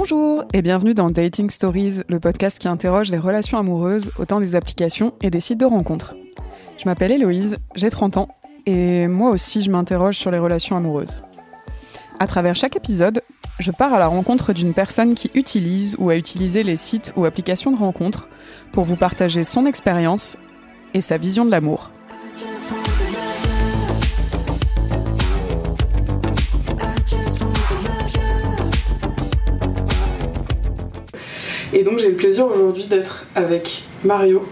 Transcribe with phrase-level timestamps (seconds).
[0.00, 4.38] Bonjour et bienvenue dans Dating Stories, le podcast qui interroge les relations amoureuses au temps
[4.38, 6.14] des applications et des sites de rencontres.
[6.78, 8.28] Je m'appelle Héloïse, j'ai 30 ans
[8.64, 11.24] et moi aussi je m'interroge sur les relations amoureuses.
[12.20, 13.22] À travers chaque épisode,
[13.58, 17.24] je pars à la rencontre d'une personne qui utilise ou a utilisé les sites ou
[17.24, 18.28] applications de rencontres
[18.70, 20.36] pour vous partager son expérience
[20.94, 21.90] et sa vision de l'amour.
[31.72, 34.46] Et donc j'ai le plaisir aujourd'hui d'être avec Mario.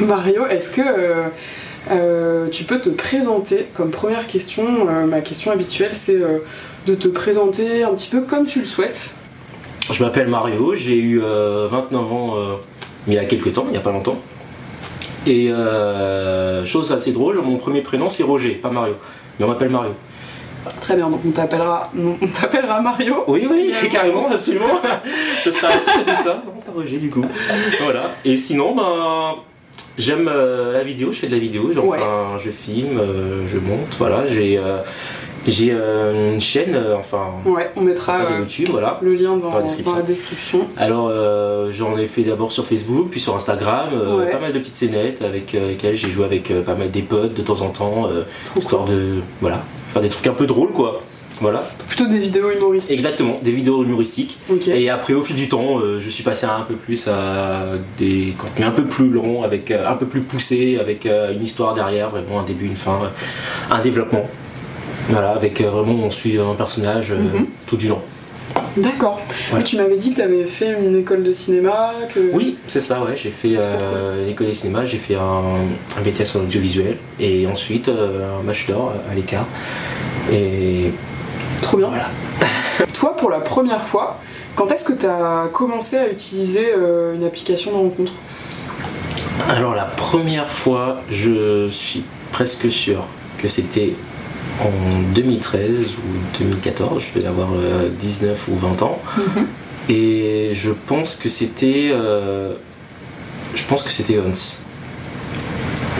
[0.00, 1.28] Mario, est-ce que euh,
[1.90, 4.86] euh, tu peux te présenter comme première question?
[4.88, 6.20] Euh, Ma question habituelle c'est
[6.86, 9.14] de te présenter un petit peu comme tu le souhaites.
[9.90, 12.36] Je m'appelle Mario, j'ai eu 29 ans
[13.08, 14.20] il y a quelques temps, il n'y a pas longtemps.
[15.26, 15.50] Et
[16.66, 18.94] chose assez drôle, mon premier prénom c'est Roger, pas Mario.
[19.38, 19.92] Mais on m'appelle Mario.
[20.82, 23.22] Très bien, donc on t'appellera, on t'appellera Mario.
[23.28, 24.80] Oui, oui, carrément, absolument.
[25.44, 27.24] Ce sera tout à fait ça, non, pas Roger du coup.
[27.80, 28.16] Voilà.
[28.24, 29.36] Et sinon, ben,
[29.96, 33.94] j'aime euh, la vidéo, je fais de la vidéo, enfin, je filme, euh, je monte,
[33.96, 34.60] voilà, j'ai.
[35.48, 35.72] Euh, j'ai
[36.34, 37.32] une chaîne, enfin.
[37.44, 40.66] Ouais, on mettra YouTube, voilà, le lien dans, la description.
[40.76, 41.10] Alors,
[41.72, 43.90] j'en ai fait d'abord sur Facebook, puis sur Instagram,
[44.30, 47.42] pas mal de petites scénettes avec lesquelles j'ai joué avec pas mal des potes de
[47.42, 48.08] temps en temps,
[48.56, 49.20] histoire de.
[49.40, 51.00] Voilà, faire des trucs un peu drôles quoi.
[51.42, 51.68] Voilà.
[51.88, 52.92] Plutôt des vidéos humoristiques.
[52.92, 54.38] Exactement, des vidéos humoristiques.
[54.68, 57.64] Et après, au fil du temps, euh, je suis passé un peu plus à
[57.98, 61.42] des contenus un peu plus longs, avec euh, un peu plus poussés, avec euh, une
[61.42, 62.98] histoire derrière, vraiment un début, une fin,
[63.70, 64.24] un développement.
[65.12, 67.46] Voilà, avec vraiment on suit un personnage mhm.
[67.66, 68.00] tout du long.
[68.76, 69.20] D'accord.
[69.64, 71.92] tu m'avais dit que tu avais fait une école de cinéma.
[72.12, 72.20] Que...
[72.32, 73.16] Oui, c'est ça, ouais.
[73.16, 77.88] J'ai fait une école de cinéma, j'ai fait un, un BTS en audiovisuel et ensuite
[77.88, 79.46] un bachelor à l'écart.
[80.30, 80.92] Et
[81.62, 81.88] Trop bien.
[81.88, 82.08] Voilà.
[82.94, 84.18] Toi, pour la première fois,
[84.56, 88.12] quand est-ce que tu as commencé à utiliser euh, une application de rencontre?
[89.48, 93.04] Alors, la première fois, je suis presque sûr
[93.38, 93.94] que c'était
[94.64, 97.48] en 2013 ou 2014, je devais avoir
[97.98, 98.98] 19 euh, ou 20 ans.
[99.16, 99.46] Mhm.
[99.88, 101.90] Et je pense que c'était.
[101.92, 102.54] Euh,
[103.54, 104.58] je pense que c'était Once.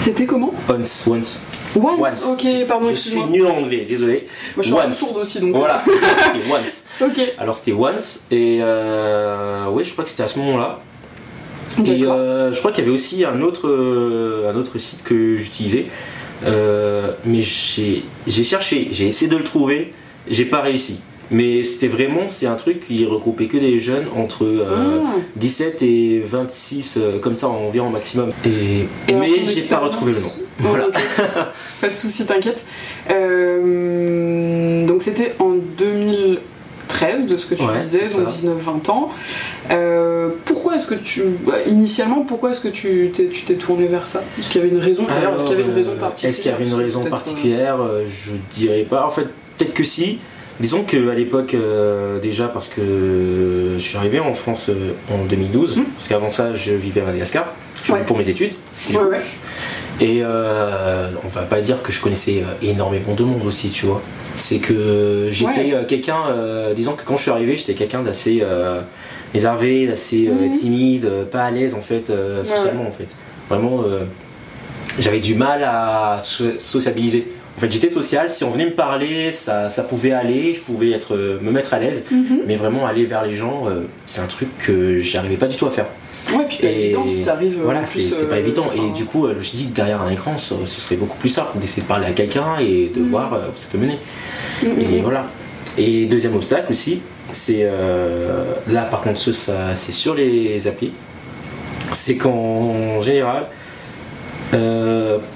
[0.00, 0.52] C'était comment?
[0.68, 1.40] Once, Once.
[1.76, 2.26] Once.
[2.26, 4.26] Ok, pardon, Je suis nul en anglais, désolé.
[4.56, 4.98] Moi, je suis once.
[4.98, 5.54] sourde aussi, donc.
[5.54, 6.84] Voilà, c'était Once.
[7.00, 7.34] ok.
[7.38, 10.80] Alors, c'était Once, et euh, oui, je crois que c'était à ce moment-là.
[11.84, 15.38] Et euh, je crois qu'il y avait aussi un autre, euh, un autre site que
[15.38, 15.86] j'utilisais.
[16.46, 19.92] Euh, mais j'ai cherché, j'ai essayé de le trouver,
[20.28, 21.00] j'ai pas réussi.
[21.30, 24.66] Mais c'était vraiment, c'est un truc qui regroupait que des jeunes entre
[25.36, 25.84] 17 ah.
[25.84, 28.30] et 26, comme ça environ maximum.
[28.44, 30.32] Et, et mais j'ai pas retrouvé le nom.
[30.58, 30.88] Voilà.
[31.80, 32.64] Pas de soucis, t'inquiète.
[33.10, 35.54] Euh, donc c'était en
[37.06, 39.10] 2013, de ce que tu disais, donc 19-20 ans.
[39.70, 41.22] Euh, pourquoi est-ce que tu.
[41.66, 44.22] Initialement, pourquoi est-ce que tu t'es tourné vers ça?
[44.38, 46.50] Est-ce qu'il y avait une raison Est-ce qu'il y avait une raison particulière Est-ce qu'il
[46.50, 47.76] y avait une raison particulière?
[48.06, 49.06] Je dirais pas.
[49.06, 49.26] En fait,
[49.58, 50.18] peut-être que si.
[50.60, 54.70] Disons qu'à l'époque, euh, déjà parce que je suis arrivé en France
[55.10, 55.84] en 2012, hum.
[55.86, 57.46] parce qu'avant ça, je vivais à Madagascar
[58.06, 58.52] pour mes études.
[58.90, 59.20] Ouais, ouais.
[60.00, 63.86] Et euh, on va pas dire que je connaissais euh, énormément de monde aussi, tu
[63.86, 64.02] vois.
[64.34, 66.24] C'est que j'étais euh, quelqu'un,
[66.74, 68.42] disons que quand je suis arrivé, j'étais quelqu'un d'assez
[69.34, 70.58] réservé, d'assez mhm.
[70.58, 72.10] timide, pas à l'aise en fait,
[72.44, 73.08] socialement en fait.
[73.48, 73.84] Vraiment,
[74.98, 77.28] j'avais du mal à sociabiliser.
[77.58, 80.92] En fait, j'étais social, si on venait me parler, ça, ça pouvait aller, je pouvais
[80.92, 82.40] être, me mettre à l'aise, mhm.
[82.46, 83.66] mais vraiment aller vers les gens,
[84.06, 85.86] c'est un truc que j'arrivais pas du tout à faire.
[86.34, 87.58] Ouais, puis pas évident si t'arrives.
[87.58, 88.66] Euh, voilà, c'était pas euh, évident.
[88.74, 91.18] Et du coup, euh, je me suis dit que derrière un écran, ce, serait beaucoup
[91.18, 93.08] plus simple d'essayer de parler à quelqu'un et de mm.
[93.08, 93.98] voir où ça peut mener.
[94.62, 95.26] Mm, mm, et voilà.
[95.78, 97.00] Et deuxième obstacle aussi,
[97.30, 97.66] c'est
[98.68, 100.92] là par contre, ça, c'est sur les applis.
[101.92, 103.46] C'est qu'en général,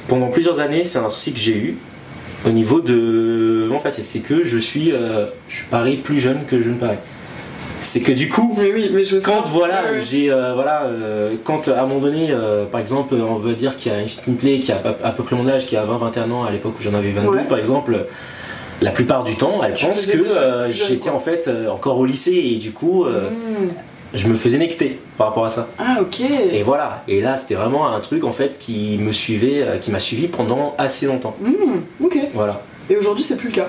[0.08, 1.78] pendant plusieurs années, c'est un souci que j'ai eu
[2.46, 4.92] au niveau de mon fait c'est que je suis,
[5.48, 6.98] je parie plus jeune que je ne parais
[7.80, 8.56] c'est que du coup,
[9.24, 13.36] quand voilà, j'ai euh, voilà, euh, quand à un moment donné, euh, par exemple, on
[13.36, 15.66] veut dire qu'il y a une fille qui qui a à peu près mon âge,
[15.66, 18.06] qui a 20-21 ans à l'époque où j'en avais 22, par exemple,
[18.80, 22.72] la plupart du temps, elle pense que j'étais en fait encore au lycée et du
[22.72, 23.68] coup, hmm.
[24.14, 25.68] je me faisais nexter par rapport à ça.
[25.78, 26.20] Ah ok.
[26.20, 30.00] Et voilà, et là c'était vraiment un truc en fait qui me suivait, qui m'a
[30.00, 31.36] suivi pendant assez longtemps.
[31.40, 32.18] Hmm, ok.
[32.34, 32.62] Voilà.
[32.88, 33.68] Et aujourd'hui c'est plus le cas.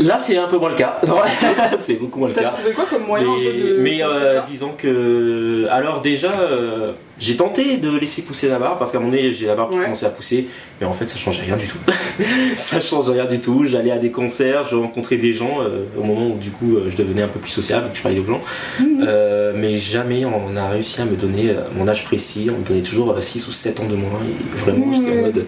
[0.00, 1.00] Là, c'est un peu moins le cas.
[1.78, 2.50] c'est beaucoup moins le T'as cas.
[2.50, 5.66] trouvé quoi comme moyen Mais, de mais, euh, disons que.
[5.70, 9.30] Alors, déjà, euh, j'ai tenté de laisser pousser la barbe parce qu'à un moment donné,
[9.32, 9.84] j'ai la barbe qui Ouais.
[9.84, 10.46] commençait à pousser,
[10.80, 11.78] mais en fait, ça changeait rien du tout.
[12.56, 13.64] ça change rien du tout.
[13.66, 16.96] J'allais à des concerts, je rencontrais des gens euh, au moment où, du coup, je
[16.96, 18.40] devenais un peu plus sociable, que je parlais aux gens.
[18.80, 19.04] Mhm.
[19.06, 22.50] Euh, mais jamais on a réussi à me donner mon âge précis.
[22.54, 24.20] On me donnait toujours 6 ou 7 ans de moins.
[24.24, 25.20] Et vraiment, j'étais en Mhm.
[25.22, 25.46] mode.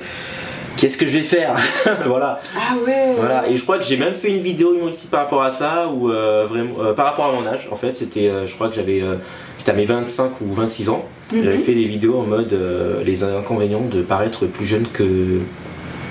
[0.77, 1.55] Qu'est-ce que je vais faire
[2.07, 2.41] Voilà.
[2.57, 3.15] Ah ouais.
[3.17, 5.89] Voilà, et je crois que j'ai même fait une vidéo humoristique par rapport à ça,
[5.89, 8.69] ou euh, vraiment, euh, par rapport à mon âge, en fait, c'était, euh, je crois
[8.69, 9.17] que j'avais, euh,
[9.59, 11.45] c'était à mes 25 ou 26 ans, Mhm.
[11.45, 12.59] j'avais fait des vidéos en mode
[13.05, 15.05] les inconvénients de paraître plus jeune que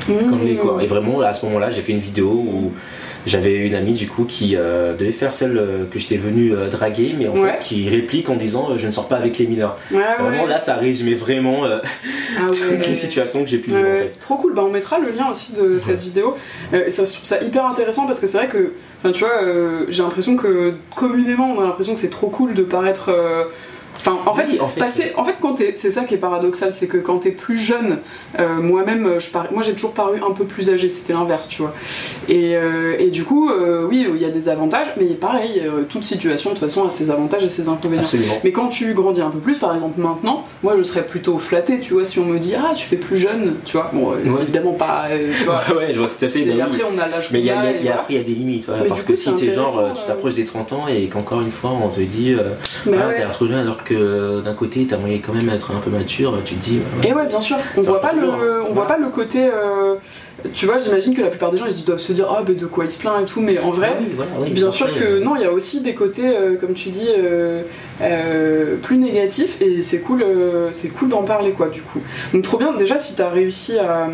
[0.08, 0.82] comme les quoi.
[0.82, 2.72] Et vraiment, à ce moment-là, j'ai fait une vidéo où
[3.26, 6.68] j'avais une amie du coup qui euh, devait faire celle euh, que j'étais venu euh,
[6.70, 7.54] draguer, mais en Ouais.
[7.56, 9.78] fait qui réplique en disant je ne sors pas avec les mineurs.
[9.92, 10.00] Ouais.
[10.20, 11.82] Vraiment là, ça résumait vraiment Ah
[12.48, 14.18] toutes les situations que j'ai pu vivre en fait.
[14.20, 16.36] Trop cool, bah, on mettra le lien aussi de cette vidéo.
[16.72, 18.74] Ça, je trouve ça hyper intéressant parce que c'est vrai que,
[19.12, 19.42] tu vois,
[19.90, 23.10] j'ai l'impression que communément on a l'impression que c'est trop cool de paraître.
[24.08, 26.72] Euh, Enfin, en, fait, en fait, passer, en fait, quand c'est ça qui est paradoxal,
[26.74, 27.98] c'est que quand t'es plus jeune,
[28.40, 31.62] euh, moi-même, je parais- moi j'ai toujours paru un peu plus âgé, c'était l'inverse, tu
[31.62, 31.74] vois.
[32.30, 35.84] Et, euh, et du coup, euh, oui, il y a des avantages, mais pareil, euh,
[35.88, 38.04] toute situation de toute façon a ses avantages et ses inconvénients.
[38.04, 38.36] Absolument.
[38.44, 41.80] Mais quand tu grandis un peu plus, par exemple maintenant, moi je serais plutôt flattée,
[41.80, 44.30] tu vois, si on me dit ah tu fais plus jeune, tu vois, bon euh,
[44.30, 44.44] Ouais.
[44.44, 45.62] évidemment pas, euh, tu vois.
[45.78, 46.44] ouais, je vois tout à fait.
[46.44, 46.62] oui.
[46.62, 48.00] après on a l'âge Mais y a, y a- et il y a- voilà.
[48.02, 48.66] après, il y a des limites.
[48.68, 50.08] voilà, parce que si t'es genre, euh, tu euh.
[50.08, 52.50] t'approches des 30 ans et qu'encore une fois, on te dit, euh,
[52.94, 55.80] ah, t'es trop jeune, alors que euh, d'un côté, t'as moyen quand même d'être un
[55.80, 58.66] peu mature, tu te dis, euh, Et ouais, bien sûr, on voit pas le, hein.
[58.70, 59.96] on voit pas le côté, euh,
[60.54, 62.66] tu vois, j'imagine que la plupart des gens ils doivent se dire ah ben de
[62.66, 63.92] quoi il se plaint et tout, mais en vrai.
[63.92, 66.56] ah oui, voilà, oui, Bien sûr que non, il y a aussi des côtés, euh,
[66.56, 67.08] comme tu dis,
[68.02, 70.24] euh, plus négatifs et c'est cool,
[70.72, 72.00] c'est cool d'en parler quoi du coup.
[72.34, 74.08] Donc trop bien déjà si t'as réussi à,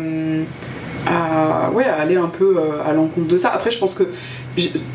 [1.06, 3.50] à, ouais, à aller un peu à l'encontre de ça.
[3.52, 4.04] Après je pense que,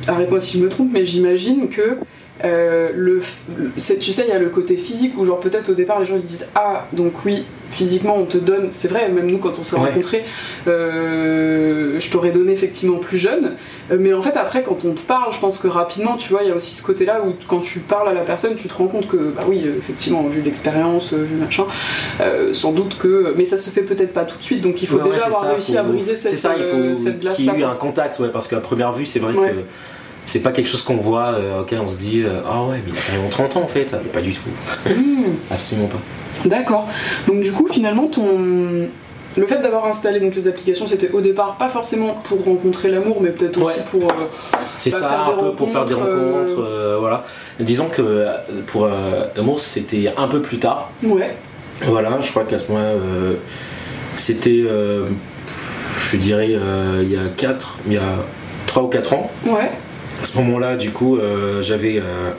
[0.08, 1.98] arrête-moi si je me trompe, mais j'imagine que
[2.46, 3.22] euh, le,
[3.58, 6.06] le- tu sais, il y a le côté physique où genre peut-être au départ les
[6.06, 9.38] gens ils se disent ah donc oui physiquement on te donne, c'est vrai même nous
[9.38, 9.88] quand on s'est Ouais.
[9.88, 10.26] rencontrés,
[10.96, 13.54] euh, je t'aurais donné effectivement plus jeune,
[13.92, 16.44] euh, mais en fait après quand on te parle, je pense que rapidement tu vois
[16.44, 18.68] il y a aussi ce côté là où quand tu parles à la personne tu
[18.68, 21.66] te rends compte que bah oui euh, effectivement vu l'expérience, vu machin,
[22.22, 24.62] euh, sans doute que, mais ça se fait peut-être pas tout de suite.
[24.62, 26.64] Donc il faut ouais, déjà avoir ça, réussi faut- à briser c'est cette, ça, il
[26.66, 29.20] faut cette glace qu'il y ait eu un contact, ouais, parce qu'à première vue, c'est
[29.20, 29.40] vrai que
[30.26, 32.92] c'est pas quelque chose qu'on voit, euh, ok, on se dit, euh, ah ouais, mais
[32.94, 34.42] il a carrément 30 ans en fait, mais pas du tout,
[34.90, 35.24] Mmh.
[35.50, 36.00] absolument pas.
[36.46, 36.88] D'accord.
[37.28, 38.88] Donc du coup, finalement, ton
[39.38, 43.18] le fait d'avoir installé donc les applications, c'était au départ pas forcément pour rencontrer l'amour,
[43.22, 43.86] mais peut-être aussi Ouais.
[43.90, 44.14] pour euh,
[44.78, 47.24] C'est Bah, ça, faire un peu pour faire des rencontres, voilà.
[47.60, 48.26] Disons que
[48.68, 48.90] pour euh,
[49.38, 50.90] Amour, c'était un peu plus tard.
[51.04, 51.36] ouais.
[51.86, 52.92] Voilà, je crois qu'à ce moment-là,
[54.16, 54.64] c'était,
[56.12, 56.50] je dirais,
[57.02, 58.02] il y a 4, il y a
[58.68, 59.32] 3 ou 4 ans.
[59.46, 59.72] Ouais.
[60.22, 62.32] À ce moment-là, du coup, euh, j'avais, euh,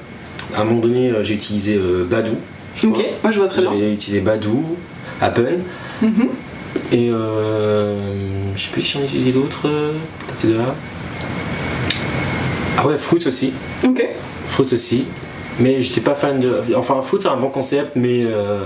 [0.57, 1.79] à un moment donné, euh, j'ai utilisé
[2.11, 2.37] Badou.
[2.85, 3.05] Ok.
[3.23, 3.71] Moi, je vois très bien.
[3.73, 4.65] J'avais utilisé Badou,
[5.21, 5.59] Apple,
[6.01, 6.29] Mhm.
[6.93, 7.95] et euh,
[8.57, 10.75] je sais plus si j'en ai utilisé d'autres, peut-être ces deux-là.
[12.79, 13.53] Ah ouais, Fruits aussi.
[13.85, 14.03] Ok.
[14.49, 15.05] Fruits aussi.
[15.61, 16.63] Mais j'étais pas fan de.
[16.77, 18.65] Enfin, Fruits c'est un bon concept, mais euh,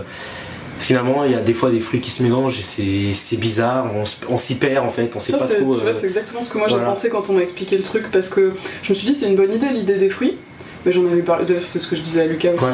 [0.86, 3.90] finalement, il y a des fois des fruits qui se mélangent et c'est- bizarre,
[4.28, 5.74] on, s'y perd en fait, on sait Ça, pas trop.
[5.74, 8.28] euh, c'est exactement ce que moi j'ai pensé quand on m'a expliqué le truc parce
[8.28, 8.52] que
[8.82, 10.36] je me suis dit c'est une bonne idée l'idée des fruits.
[10.84, 12.64] Mais j'en avais parlé, c'est ce que je disais à Lucas aussi.
[12.64, 12.70] Ouais.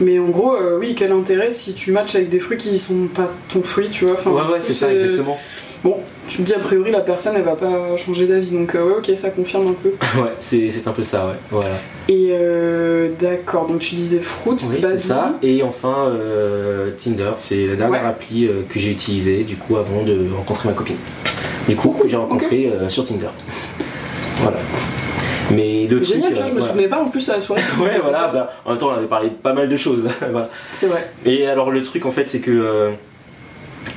[0.00, 3.08] Mais en gros, euh, oui, quel intérêt si tu matches avec des fruits qui sont
[3.12, 4.14] pas ton fruit, tu vois.
[4.14, 5.36] Enfin, Ouais, ouais, c'est ça, exactement.
[5.84, 5.96] Bon,
[6.28, 8.94] tu te dis a priori la personne elle va pas changer d'avis donc euh, ouais,
[8.98, 9.90] ok, ça confirme un peu.
[10.20, 11.34] Ouais, c'est un peu ça, ouais.
[11.50, 11.76] Voilà.
[12.08, 15.34] Et euh, d'accord, donc tu disais Fruits, Oui, c'est ça.
[15.42, 18.08] Et enfin, euh, Tinder, c'est la dernière Ouais.
[18.08, 20.96] appli euh, que j'ai utilisée du coup avant de rencontrer ma copine.
[21.68, 23.28] Du coup, que j'ai rencontré sur Tinder.
[24.40, 24.56] Voilà.
[25.54, 26.16] Mais le truc.
[26.16, 26.72] Génial, tu vois, je me voilà.
[26.72, 27.62] souvenais pas en plus à la soirée.
[27.80, 30.08] Ouais, voilà, bah, en même temps, on avait parlé de pas mal de choses.
[30.30, 30.48] voilà.
[30.72, 31.10] C'est vrai.
[31.24, 32.90] Et alors, le truc, en fait, c'est que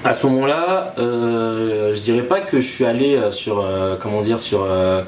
[0.03, 4.21] à ce moment-là, euh, je dirais pas que je suis allé euh, sur, euh, comment
[4.21, 5.01] dire, sur euh,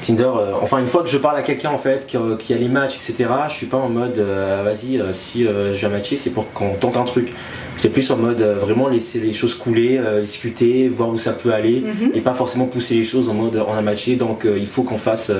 [0.00, 0.28] Tinder.
[0.62, 2.96] enfin, une fois que je parle à quelqu'un, en fait, qui, qui a les matchs,
[2.96, 6.74] etc., je suis pas en mode, euh, vas-y, si je viens matcher, c'est pour qu'on
[6.74, 7.32] tente un truc.
[7.76, 11.80] C'est plus en mode vraiment laisser les choses couler, discuter, voir où ça peut aller,
[11.80, 12.10] Mhm.
[12.14, 14.98] et pas forcément pousser les choses en mode on a matché, donc il faut qu'on
[14.98, 15.32] fasse,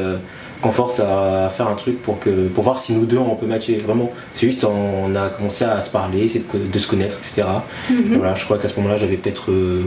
[0.65, 3.47] qu'on force à faire un truc pour que, pour voir si nous deux on peut
[3.47, 3.77] matcher.
[3.77, 7.45] Vraiment, c'est juste on a commencé à se parler, essayer de, se connaître, etc.
[7.91, 8.15] Mhm.
[8.15, 9.83] Et voilà, je crois qu'à ce moment-là j'avais peut-être euh,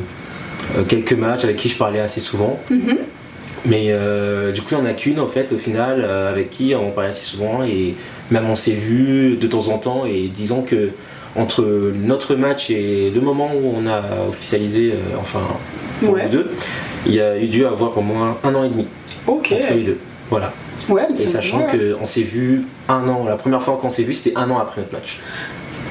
[0.77, 2.59] euh, quelques matchs avec qui je parlais assez souvent.
[2.69, 2.97] Mhm.
[3.65, 6.75] Mais euh, du coup, il n'y en a qu'une en fait, au final, avec qui
[6.75, 7.95] on parlait assez souvent et
[8.29, 10.05] même on s'est vu de temps en temps.
[10.05, 10.91] Et disons que
[11.35, 15.41] entre notre match et le moment où on a officialisé, euh, enfin,
[15.99, 16.25] pour Ouais.
[16.25, 16.51] nous deux,
[17.05, 18.85] il y a eu dû avoir au moins un an et demi.
[19.27, 19.97] Entre les deux.
[20.29, 20.53] Voilà.
[20.89, 24.37] Ouais, Et sachant qu'on s'est vu un an, la première fois qu'on s'est vu, c'était
[24.37, 25.19] un an après notre match.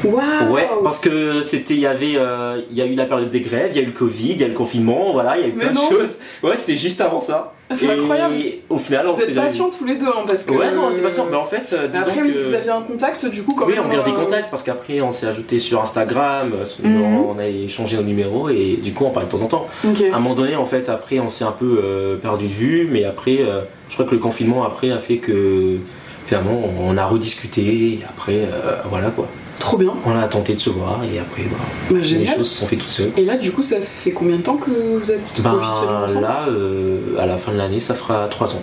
[0.06, 3.40] Ouais, parce que c'était, il y avait, euh, il y a eu la période des
[3.40, 5.42] grèves, il y a eu le Covid, il y a eu le confinement, voilà, il
[5.42, 6.16] y a eu Mais plein de choses.
[6.42, 7.52] Ouais, c'était juste avant ça.
[7.74, 8.34] C'est Et incroyable.
[8.70, 10.52] au final, on Vous s'est êtes jamais patients tous les deux, hein, parce que.
[10.52, 12.44] Ouais, non, on était patients, mais en fait, euh, disons Après, que.
[12.46, 13.86] vous aviez un contact, du coup, quand Oui, même.
[13.86, 16.52] on garde des euh, contacts parce qu'après on s'est ajouté sur Instagram,
[16.84, 17.02] Mhm.
[17.02, 19.66] on a échangé nos numéros et du coup on parlait de temps en temps.
[19.84, 20.00] Ok.
[20.12, 22.88] À un moment donné, en fait, après on s'est un peu euh, perdu de vue,
[22.88, 25.78] mais après, euh, je crois que le confinement après a fait que
[26.24, 29.26] finalement on a rediscuté et après, euh, voilà quoi.
[29.58, 29.92] Trop bien.
[30.04, 31.64] On a tenté de se voir et après, voilà,
[32.02, 33.12] Bah, les choses se sont faites toutes seules.
[33.16, 36.20] Et là, du coup, ça fait combien de temps que vous êtes Ben officiellement ensemble
[36.20, 38.62] là, euh, à la fin de l'année, ça fera 3 ans.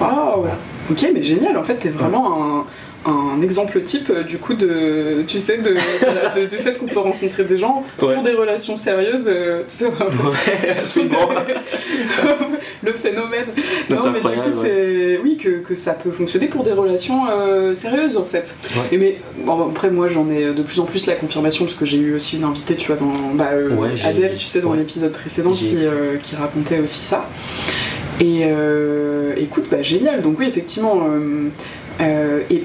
[0.00, 0.46] Waouh
[0.90, 2.64] Ok, mais génial, en fait, t'es vraiment un,
[3.08, 7.44] un exemple type, euh, du coup, de, tu sais, de, de- fait qu'on peut rencontrer
[7.44, 8.14] des gens Ouais.
[8.14, 11.28] pour des relations sérieuses, euh, c'est vraiment Ouais, absolument.
[12.82, 13.46] le phénomène.
[13.90, 17.22] Non, Non, mais du coup, c'est oui que, que ça peut fonctionner pour des relations
[17.30, 18.54] euh, sérieuses en fait.
[18.74, 18.82] Ouais.
[18.92, 21.84] Et mais bon, après, moi, j'en ai de plus en plus la confirmation parce que
[21.84, 23.70] j'ai eu aussi une invitée, tu vois, dans bah, euh,
[24.04, 27.28] Adèle, tu sais, dans l'épisode précédent, qui, euh, qui racontait aussi ça.
[28.20, 28.42] Et
[29.36, 30.22] écoute, bah génial.
[30.22, 31.06] Donc oui, effectivement.
[32.00, 32.62] euh, et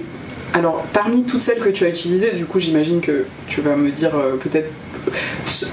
[0.53, 3.89] alors, parmi toutes celles que tu as utilisées, du coup, j'imagine que tu vas me
[3.91, 4.69] dire euh, peut-être.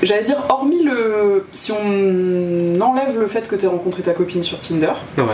[0.02, 1.44] J'allais dire, hormis le.
[1.52, 5.24] Si on enlève le fait que tu aies rencontré ta copine sur Tinder, Ouais.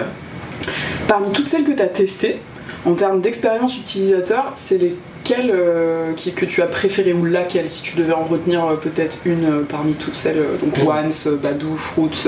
[1.08, 2.36] parmi toutes celles que tu as testées,
[2.84, 4.78] en termes d'expérience utilisateur, c'est
[5.28, 8.74] lesquelles euh, qui- que tu as préférées ou laquelle, si tu devais en retenir euh,
[8.76, 10.88] peut-être une euh, parmi toutes celles, euh, donc Mm.
[10.88, 12.24] Once, Badoo, Fruits,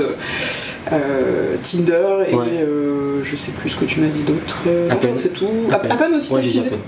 [1.63, 2.45] Tinder et Ouais.
[3.23, 4.57] je sais plus ce que tu m'as dit d'autre.
[4.65, 5.47] que c'est tout.
[5.71, 5.91] Appen.
[5.91, 6.41] Appen aussi, Ouais.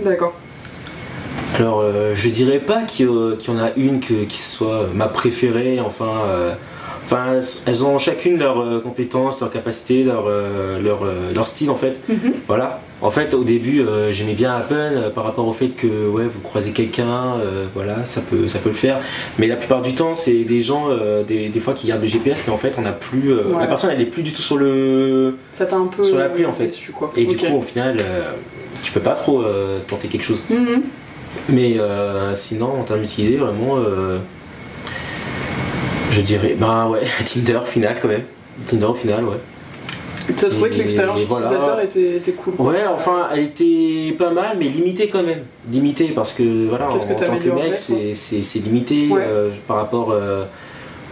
[0.03, 0.33] D'accord.
[1.59, 1.83] Alors,
[2.15, 6.23] je dirais pas qu'il y, y en a une que- qui soit ma préférée, enfin.
[7.01, 11.45] Euh, Enfin, elles ont chacune leurs euh, compétences, leurs capacités, leur, euh, leur, euh, leur
[11.47, 11.99] style en fait.
[12.07, 12.33] Mhm.
[12.47, 12.79] Voilà.
[13.01, 16.25] En fait, au début, euh, j'aimais bien Apple euh, par rapport au fait que ouais,
[16.25, 18.99] vous croisez quelqu'un, euh, voilà, ça peut, ça peut le faire.
[19.39, 22.07] Mais la plupart du temps, c'est des gens, euh, des, des fois, qui gardent le
[22.07, 23.31] GPS, mais en fait, on n'a plus.
[23.33, 23.41] euh.
[23.59, 25.35] La personne, elle est plus du tout sur le.
[25.53, 26.71] Ça t'a un peu Sur l'appli, en fait.
[26.95, 27.11] quoi.
[27.17, 28.21] Et du coup, au final, euh,
[28.83, 30.43] tu peux pas trop euh, tenter quelque chose.
[30.51, 30.83] Mhm.
[31.49, 34.19] Mais euh, sinon, en termes d'utilité, vraiment, euh,
[36.11, 38.23] je dirais, bah ouais, Tinder au final quand même.
[38.67, 39.37] Tinder au final, ouais.
[40.37, 41.47] T'as trouvé que l'expérience voilà.
[41.47, 42.67] utilisateur était, était cool quoi.
[42.71, 45.43] Ouais, enfin, elle était pas mal, mais limitée quand même.
[45.71, 49.23] Limitée parce que voilà, en, que tant que mec, c'est- limité Ouais.
[49.25, 50.45] euh, par rapport euh,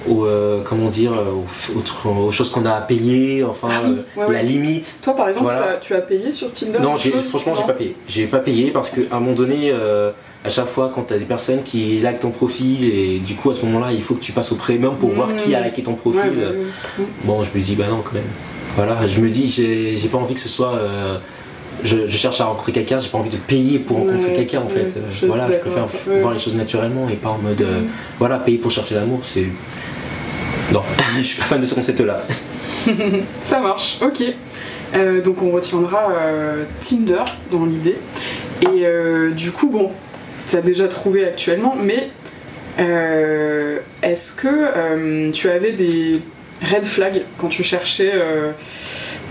[0.07, 3.95] aux, euh, comment dire, aux, aux- aux choses qu'on a à payer, enfin, Ah oui,
[4.17, 4.97] euh, ouais, la limite.
[5.01, 5.65] Toi par exemple, Voilà.
[5.65, 7.95] tu, as, tu as payé sur Tinder Non, franchement, j'ai pas payé.
[8.07, 10.11] J'ai pas payé parce qu'à un moment donné, euh,
[10.45, 13.49] à chaque fois, quand tu as des personnes qui likent ton profil, et du coup,
[13.51, 15.83] à ce moment-là, il faut que tu passes au premium pour voir qui a liké
[15.83, 16.21] ton profil.
[16.21, 16.51] Ouais, bah,
[16.99, 17.05] oui.
[17.25, 18.23] Bon, je me dis, bah non, quand même.
[18.75, 20.73] Voilà, je me dis, j'ai j'ai pas envie que ce soit.
[20.75, 21.17] euh,
[21.83, 24.59] je, je cherche à rencontrer quelqu'un, j'ai pas envie de payer pour rencontrer Ouais, quelqu'un
[24.61, 24.99] en ouais, fait.
[25.21, 25.87] je voilà, je préfère.
[26.07, 26.19] Ouais.
[26.21, 27.61] voir les choses naturellement et pas en mode.
[27.61, 27.87] euh, Mhm.
[28.19, 29.45] voilà, payer pour chercher l'amour, c'est.
[30.73, 30.81] Non,
[31.17, 32.23] je suis pas fan de ce concept-là.
[33.43, 34.23] Ça marche, ok.
[34.95, 37.97] Euh, donc on retiendra euh, Tinder dans l'idée.
[38.61, 39.89] Et du coup, bon,
[40.49, 42.09] t'as déjà trouvé actuellement, mais
[42.79, 46.19] euh, est-ce que euh, tu avais des
[46.61, 48.11] red flags quand tu cherchais.
[48.13, 48.51] euh,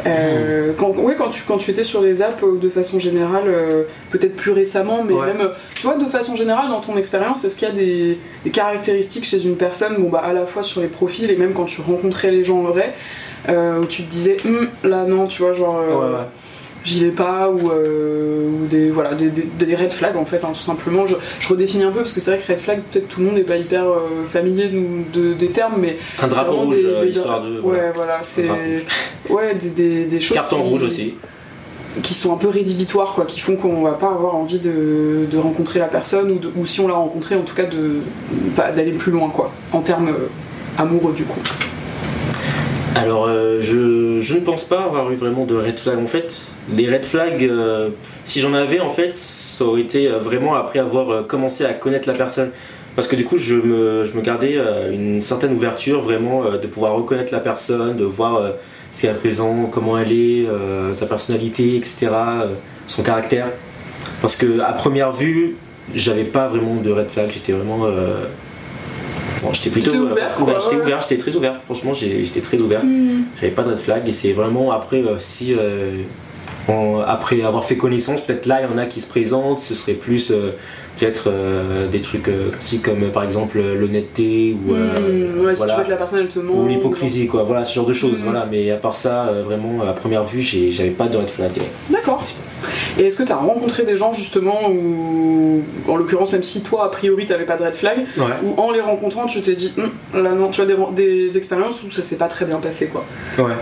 [0.06, 3.44] euh, quand, ouais, quand tu, quand tu étais sur les apps de façon générale,
[4.10, 5.26] peut-être plus récemment, mais Ouais.
[5.26, 8.50] même, tu vois, de façon générale, dans ton expérience, est-ce qu'il y a des, des
[8.50, 11.64] caractéristiques chez une personne, bon, bah, à la fois sur les profils et même quand
[11.64, 12.94] tu rencontrais les gens en vrai,
[13.48, 16.18] où tu te disais, Hum, là non, tu vois, genre, ouais.
[16.84, 20.44] J'y vais pas, ou, euh, ou des, voilà, des, des- des red flags en fait,
[20.44, 21.06] hein, tout simplement.
[21.06, 23.26] Je, je redéfinis un peu parce que c'est vrai que red flag, peut-être tout le
[23.26, 24.80] monde n'est pas hyper euh, familier de,
[25.12, 25.96] de- des termes, mais.
[26.22, 27.54] Un drapeau rouge, des- histoire de.
[27.56, 27.92] Ouais, voilà.
[27.94, 28.48] voilà, c'est.
[29.28, 30.34] Ouais, des, des, des choses.
[30.36, 31.14] Carton rouge aussi.
[32.02, 35.38] qui sont un peu rédhibitoires, quoi, qui font qu'on va pas avoir envie de, de
[35.38, 37.64] rencontrer la personne, ou, de- ou si on l'a rencontrée, en tout cas
[38.72, 40.28] d'aller plus loin, quoi, en termes euh,
[40.78, 41.40] amoureux du coup.
[42.94, 46.36] Alors, euh, je, je ne pense pas avoir eu vraiment de red flag en fait.
[46.76, 47.88] Les red flags, euh,
[48.24, 51.72] si j'en avais en fait, ça aurait été euh, vraiment après avoir euh, commencé à
[51.72, 52.50] connaître la personne.
[52.94, 56.58] Parce que du coup, je me, je me gardais euh, une certaine ouverture vraiment euh,
[56.58, 58.50] de pouvoir reconnaître la personne, de voir euh,
[58.92, 62.46] ce qu'elle présente, comment elle est, euh, sa personnalité, etc., euh,
[62.86, 63.46] son caractère.
[64.20, 65.56] Parce que à première vue,
[65.94, 67.84] j'avais pas vraiment de red flag, j'étais vraiment.
[67.86, 68.24] euh,
[69.42, 69.92] bon, j'étais plutôt.
[69.92, 71.60] J'étais euh, ouvert, quoi, J'étais ouvert, j'étais très ouvert.
[71.64, 72.82] Franchement, j'étais très ouvert.
[73.40, 76.02] J'avais pas de red flag et c'est vraiment après euh, si euh,
[77.06, 79.94] après avoir fait connaissance, peut-être là il y en a qui se présentent, ce serait
[79.94, 80.32] plus
[80.98, 81.30] peut-être
[81.90, 86.20] des trucs aussi comme par exemple l'honnêteté ou mmh, si tu veux que la personne
[86.20, 88.24] elle te ment, ou l'hypocrisie quoi voilà ce genre de choses mmh.
[88.24, 88.46] voilà.
[88.50, 91.52] Mais à part ça vraiment à première vue j'avais pas de red flag.
[91.90, 92.22] D'accord.
[92.98, 96.86] Et est-ce que tu as rencontré des gens justement où, en l'occurrence, même si toi
[96.86, 97.98] a priori t'avais pas de red flag,
[98.42, 101.84] ou en les rencontrant tu t'es dit, hum, là non, tu as des, des expériences
[101.84, 103.04] où ça s'est pas très bien passé quoi?
[103.38, 103.54] Ouais.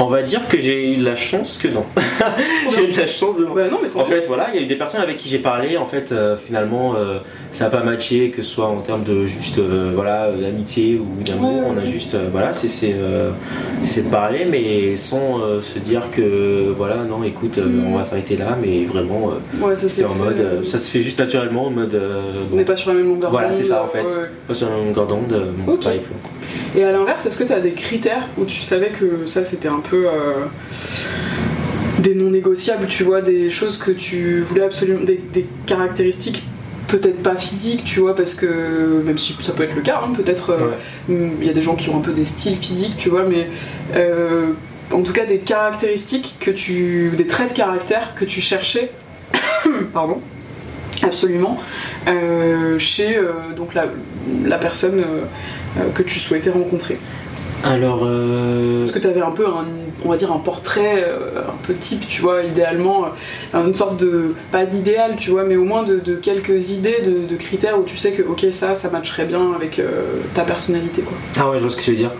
[0.00, 1.84] On va dire que j'ai eu de la chance que non.
[2.70, 3.44] j'ai eu de la chance de.
[3.44, 5.38] Bah non, mais en fait, voilà, il y a eu des personnes avec qui j'ai
[5.38, 5.76] parlé.
[5.76, 7.18] En fait, euh, finalement, euh,
[7.52, 11.22] ça n'a pas matché, que ce soit en termes de juste, euh, voilà, d'amitié ou
[11.22, 11.64] d'amour.
[11.68, 17.58] on a juste, voilà, c'est de parler, mais sans se dire que, voilà, non, écoute,
[17.58, 17.92] mm.
[17.92, 19.32] on va s'arrêter là, mais vraiment,
[19.74, 22.00] c'est en mode, ça se fait juste naturellement, en mode.
[22.50, 23.40] on n'est pas sur la même longueur d'onde.
[23.40, 24.06] Voilà, c'est ça en fait.
[24.48, 25.46] Pas sur la même longueur d'onde.
[25.66, 26.00] Okay.
[26.76, 29.68] Et à l'inverse, est-ce que tu as des critères où tu savais que ça c'était
[29.68, 30.44] un peu euh,
[31.98, 36.44] des non négociables, tu vois, des choses que tu voulais absolument, des, caractéristiques
[36.86, 40.12] peut-être pas physiques, tu vois, parce que même si ça peut être le cas, hein,
[40.14, 40.70] peut-être euh,
[41.08, 43.48] il y a des gens qui ont un peu des styles physiques, tu vois, mais
[43.94, 44.48] euh,
[44.92, 48.90] en tout cas des caractéristiques que tu, des traits de caractère que tu cherchais,
[49.92, 50.20] pardon,
[51.02, 51.60] absolument,
[52.78, 53.20] chez
[53.56, 53.86] donc la,
[54.44, 55.04] la personne
[55.94, 56.98] que tu souhaitais rencontrer
[57.64, 58.00] alors.
[58.04, 58.84] Euh...
[58.84, 59.66] Est-ce que tu avais un peu un,
[60.04, 63.06] on va dire un portrait euh, un peu type, tu vois, idéalement,
[63.54, 67.36] euh, une sorte de, pas d'idéal, tu vois, mais au moins de, quelques idées, de,
[67.36, 69.80] critères où tu sais que, ok, ça, ça matcherait bien avec
[70.34, 71.16] ta personnalité, quoi.
[71.38, 72.12] Ah ouais, je vois ce que tu veux dire.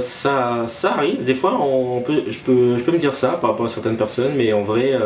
[0.00, 3.50] ça, ça arrive, des fois, on peut, je, peux, je peux me dire ça par
[3.50, 4.98] rapport à certaines personnes, mais en vrai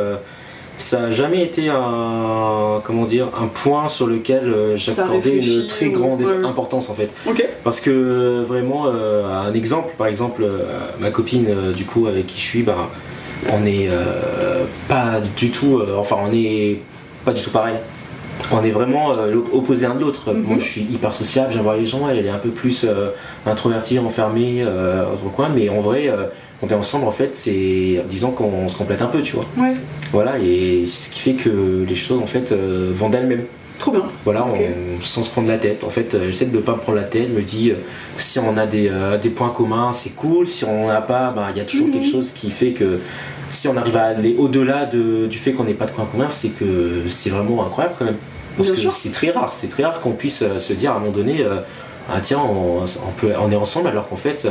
[0.77, 5.91] ça n'a jamais été un comment dire un point sur lequel euh, j'accordais une très
[5.91, 7.11] grande importance en fait.
[7.63, 10.65] Parce que vraiment euh, un exemple par exemple euh,
[10.99, 12.91] ma copine du coup avec qui je suis bah
[13.53, 13.89] on n'est
[14.89, 16.79] pas du tout enfin on est
[17.25, 17.77] pas du tout pareil.
[18.53, 19.13] On est vraiment
[19.53, 20.33] opposé l'un de l'autre.
[20.33, 20.43] Mhm.
[20.43, 22.87] Moi je suis hyper sociable, j'aime voir les gens, elle, elle est un peu plus
[23.47, 26.11] introvertie, enfermée dans coin, mais en vrai
[26.65, 29.75] on est ensemble en fait c'est disons qu'on se complète un peu tu vois ouais.
[30.13, 33.45] voilà et ce qui fait que les choses en fait euh, vont d'elles-mêmes
[33.79, 34.47] trop bien voilà
[35.03, 37.05] sans se prendre la tête en fait euh, j'essaie de ne pas me prendre la
[37.05, 37.75] tête me dis euh,
[38.17, 38.91] si on a des,
[39.35, 42.07] points communs c'est cool si on n'en a pas bah, il y a toujours quelque
[42.07, 42.13] mhm.
[42.13, 43.01] chose qui fait que
[43.55, 46.51] si on arrive à aller au-delà du fait qu'on n'ait pas de points communs c'est
[46.51, 48.17] que c'est vraiment incroyable quand même
[48.57, 51.13] parce que c'est très rare c'est très rare qu'on puisse se dire à un moment
[51.13, 51.45] donné
[52.13, 52.85] ah tiens on,
[53.17, 54.47] peut, on est ensemble alors qu'en fait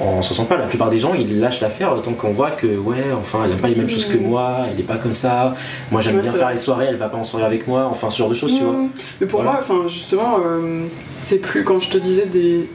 [0.00, 0.56] on se sent pas.
[0.56, 3.56] La plupart des gens, ils lâchent l'affaire tant qu'on voit que, ouais, enfin, elle n'a
[3.56, 5.54] pas les mêmes choses que moi, elle n'est pas comme ça.
[5.90, 7.88] Moi, j'aime bien faire les soirées, elle va pas en soirée avec moi.
[7.90, 8.76] Enfin, ce genre de choses, tu vois.
[9.20, 10.84] Mais pour moi, enfin, justement, euh,
[11.16, 12.68] c'est plus quand je te disais des,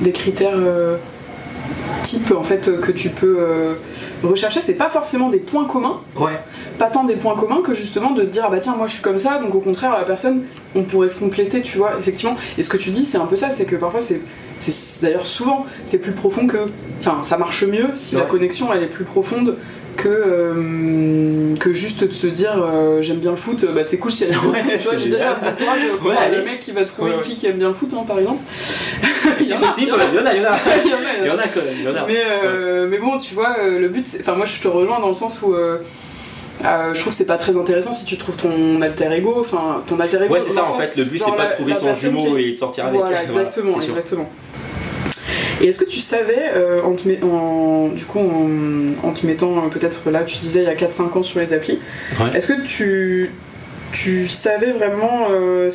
[0.00, 0.96] des critères euh,
[2.04, 3.74] type en fait que tu peux euh,
[4.22, 6.00] rechercher, c'est pas forcément des points communs.
[6.16, 6.38] Ouais.
[6.78, 9.02] Pas tant des points communs que justement de dire ah bah tiens moi je suis
[9.02, 12.62] comme ça donc au contraire la personne on pourrait se compléter tu vois effectivement et
[12.62, 14.20] ce que tu dis c'est un peu ça c'est que parfois c'est
[14.58, 16.58] c'est d'ailleurs souvent, c'est plus profond que.
[17.00, 19.56] Enfin, ça marche mieux si la connexion elle est plus profonde
[19.96, 24.12] que, euh, que juste de se dire euh, j'aime bien le foot, bah c'est cool
[24.12, 26.84] si elle est ouais, Tu vois, j'ai déjà bon courage pour le mec qui va
[26.84, 28.42] trouver une fille qui aime bien le foot, hein, par exemple.
[29.42, 30.56] C'est possible, il y en a, il y en a.
[30.84, 31.74] Il y en a, y en a quand même.
[31.78, 32.06] Il y en a.
[32.06, 35.14] Mais, euh, mais bon, tu vois, le but, enfin, moi je te rejoins dans le
[35.14, 35.54] sens où.
[35.54, 39.98] je trouve que c'est pas très intéressant si tu trouves ton alter ego, enfin ton
[40.00, 40.34] alter ego.
[40.34, 40.96] Ouais, c'est ça en fait.
[40.96, 43.00] Le but c'est pas de trouver son jumeau et de sortir avec.
[43.00, 44.30] Voilà, exactement, exactement.
[45.60, 49.68] Et est-ce que tu savais, euh, en, te en, du coup, en, te mettant euh,
[49.70, 51.78] peut-être là, tu disais il y a 4-5 ans sur les applis,
[52.34, 53.30] est-ce que tu,
[53.92, 55.70] tu savais vraiment euh,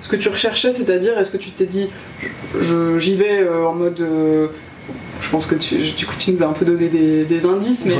[0.00, 1.90] ce que tu recherchais, c'est-à-dire est-ce que tu t'es dit
[2.98, 4.06] j'y vais en mode.
[5.20, 7.96] je pense que tu, du coup, tu nous as un peu donné des, indices, mais.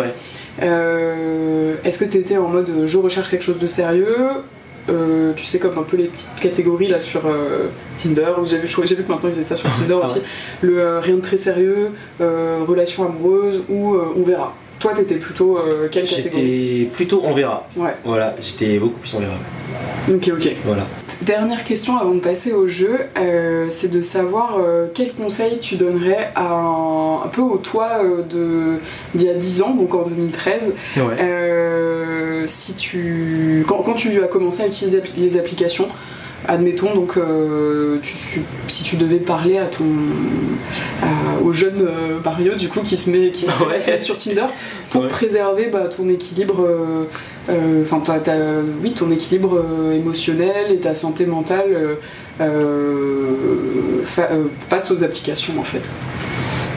[1.85, 4.43] est-ce que tu étais en mode je recherche quelque chose de sérieux
[4.89, 8.33] euh, tu sais, comme un peu les petites catégories là sur euh, Tinder.
[8.45, 10.21] J'ai vu, vu que maintenant ils faisaient ça sur Tinder ah aussi.
[10.63, 14.55] Le euh, rien de très sérieux, relation amoureuse ou on verra.
[14.79, 15.59] Toi, t'étais plutôt
[15.91, 17.67] quelle catégorie J'étais plutôt on verra.
[17.77, 17.93] Ouais.
[18.05, 19.35] Voilà, j'étais beaucoup plus on verra.
[20.09, 20.53] Ok, ok.
[20.65, 20.87] Voilà.
[21.23, 23.01] Dernière question avant de passer au jeu,
[23.69, 24.59] c'est de savoir
[24.95, 28.79] quel conseil tu donnerais à un, peu au toi de
[29.15, 30.75] d'il y a 10 ans, donc en 2013.
[30.97, 31.03] Ouais
[32.49, 35.89] si tu, quand, tu as commencé à utiliser les applications,
[36.47, 37.99] admettons donc euh,
[38.69, 39.85] si tu devais parler à ton
[41.45, 43.47] au jeune euh, Mario du coup qui se met qui
[44.01, 44.47] sur Tinder
[44.91, 46.67] pour préserver bah, ton équilibre
[47.51, 48.03] euh, enfin
[48.83, 51.97] oui ton équilibre émotionnel et ta santé mentale
[54.69, 55.83] face aux applications en fait.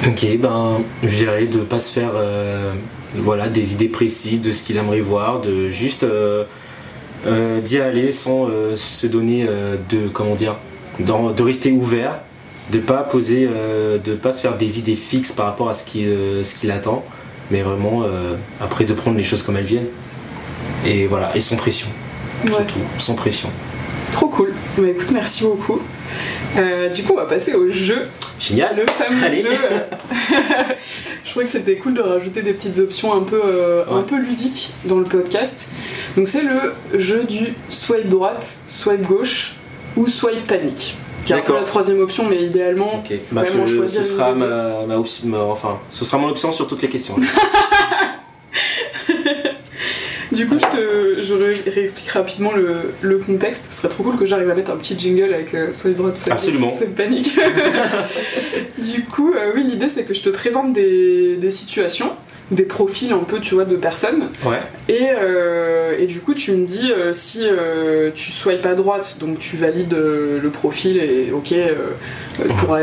[0.07, 2.73] Ok, ben, je dirais de pas se faire euh,
[3.15, 6.45] voilà, des idées précises de ce qu'il aimerait voir, de juste euh, euh,
[7.61, 10.55] d'y aller sans euh, se donner euh, de, comment dire,
[10.99, 12.19] dans- de rester ouvert,
[12.71, 15.83] de pas poser, euh, de pas se faire des idées fixes par rapport à ce
[15.97, 17.03] euh, ce qu'il attend,
[17.51, 19.89] mais vraiment euh, après de prendre les choses comme elles viennent.
[20.85, 21.87] Et voilà, et sans pression,
[22.45, 22.51] Ouais.
[22.51, 23.49] surtout, sans pression.
[24.11, 24.53] Trop cool.
[24.77, 25.79] Bah, écoute, merci beaucoup.
[26.57, 28.07] Euh, du coup, on va passer au jeu.
[28.39, 29.43] Génial Le fameux Allez.
[29.43, 29.49] jeu.
[31.23, 34.17] Je trouvais que c'était cool de rajouter des petites options un peu, euh, un peu
[34.17, 35.69] ludiques dans le podcast.
[36.17, 39.55] Donc, c'est le jeu du swipe droite, swipe gauche
[39.95, 40.97] ou swipe panique.
[41.25, 45.37] Qui est la troisième option, mais idéalement, bah, Vraiment ce, choisir ce sera ma, ma-
[45.43, 47.15] enfin, ce sera mon option sur toutes les questions.
[50.31, 53.65] Du coup, je, te, je ré- réexplique rapidement le, le contexte.
[53.69, 56.73] Ce serait trop cool que j'arrive à mettre un petit jingle avec euh, swipe Absolument.
[56.73, 57.37] swipe panique.
[58.77, 62.11] du coup, euh, oui, l'idée c'est que je te présente des, des situations,
[62.51, 64.29] des profils un peu, tu vois, de personnes.
[64.45, 64.59] Ouais.
[64.89, 69.17] Et, euh, et du coup, tu me dis euh, si euh, tu swipes à droite,
[69.19, 71.53] donc tu valides le profil et ok,
[72.57, 72.77] pour,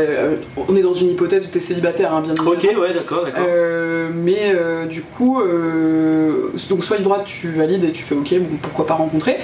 [0.67, 2.51] on est dans une hypothèse où tu es célibataire, hein, bien évidemment.
[2.51, 3.47] Ok, ouais, d'accord, d'accord.
[4.13, 4.53] Mais
[4.89, 5.41] du coup,
[6.69, 9.37] donc swipe droite, tu valides et tu fais ok, bon, pourquoi pas rencontrer.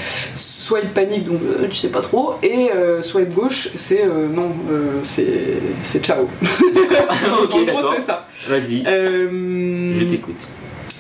[0.65, 2.38] Swipe panique, donc euh, tu sais pas trop.
[2.41, 6.23] Et euh, swipe gauche, c'est euh, non, euh, c'est ciao.
[6.41, 8.28] ok, en gros, c'est ça.
[8.47, 10.47] Vas-y, je t'écoute.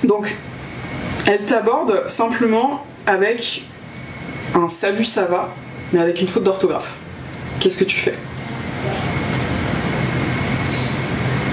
[0.03, 0.37] donc,
[1.25, 3.63] elle t'aborde simplement avec
[4.53, 5.51] un salut, ça va,
[5.91, 6.93] mais avec une faute d'orthographe.
[7.59, 8.13] Qu'est-ce que tu fais?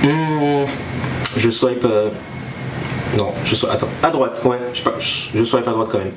[0.02, 0.66] Hmm,
[1.38, 1.86] je swipe.
[3.16, 3.72] Non, je swipe.
[3.72, 6.12] Attends, à droite, ouais, je sais pas, je je swipe à droite quand même.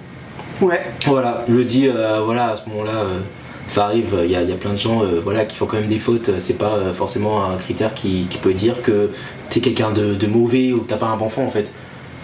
[0.62, 3.20] Ouais, Voilà, je le dis, euh, voilà, à ce moment-là, euh,
[3.68, 5.88] ça arrive, il y, y a plein de gens euh, voilà, qui font quand même
[5.90, 9.10] des fautes, c'est pas euh, forcément un critère qui, qui peut dire que
[9.50, 11.72] t'es quelqu'un de, de mauvais ou que t'as pas un bon enfant en fait.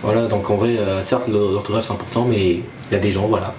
[0.03, 3.27] Voilà, donc en vrai, euh, certes, l'orthographe c'est important, mais il y a des gens,
[3.27, 3.53] voilà,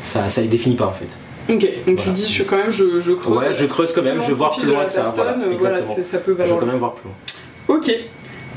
[0.00, 1.52] ça, ça les définit pas en fait.
[1.54, 1.68] ok.
[1.86, 3.36] Donc tu dis, je, quand même, je, je creuse.
[3.36, 5.04] Ouais, je creuse quand même, je veux voir plus loin que ça.
[5.04, 6.58] Voilà, voilà, ça peut je veux valoir.
[6.60, 7.76] quand même voir plus loin.
[7.78, 7.92] Ok.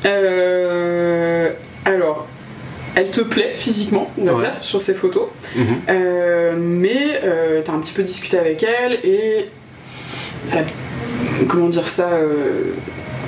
[0.06, 1.50] Euh,
[1.86, 2.28] alors,
[2.96, 4.40] elle te plaît physiquement, on va Ouais.
[4.42, 5.28] dire, sur ces photos.
[5.56, 5.66] Mhm.
[5.90, 9.46] Euh, mais euh, t'as un petit peu discuté avec elle et
[10.52, 12.74] elle a- comment dire ça euh,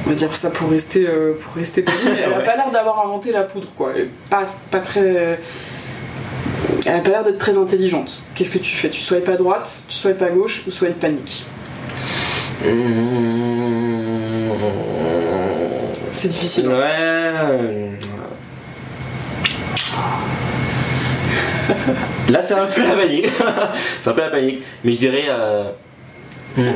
[0.06, 1.06] on va dire ça pour rester
[1.42, 2.44] pour rester poli, mais elle a Ouais.
[2.46, 5.40] pas l'air d'avoir inventé la poudre quoi Elle pas, pas très
[6.86, 8.90] elle a pas l'air d'être très intelligente qu'est-ce que tu fais?
[8.90, 11.46] Tu swipes à droite tu swipes à gauche ou swipes panique?
[16.14, 16.68] C'est difficile.
[16.70, 17.92] Ouais.
[22.30, 23.28] Là, c'est un peu la panique.
[24.02, 24.64] c'est un peu la panique.
[24.84, 25.26] Mais je dirais.
[25.30, 25.70] euh,
[26.58, 26.72] hmm.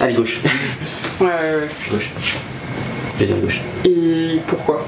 [0.00, 0.40] Allez, gauche.
[1.20, 1.68] ouais, ouais, ouais.
[1.90, 2.10] Gauche.
[3.14, 3.60] Je vais dire gauche.
[3.84, 4.84] et pourquoi?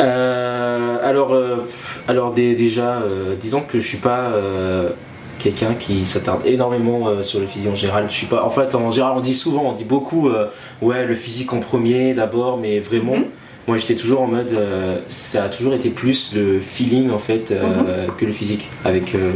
[0.00, 1.66] Euh, alors, euh,
[2.08, 4.90] alors déjà, euh, disons que je suis pas euh,
[5.38, 8.06] quelqu'un qui s'attarde énormément euh, sur le physique en général.
[8.08, 8.42] Je suis pas.
[8.44, 10.46] En fait, en général, on dit souvent, on dit beaucoup, euh,
[10.82, 13.24] ouais, le physique en premier d'abord, mais vraiment, Mhm.
[13.66, 17.52] Moi, j'étais toujours en mode, euh, ça a toujours été plus le feeling en fait
[17.52, 19.30] euh, que le physique avec euh,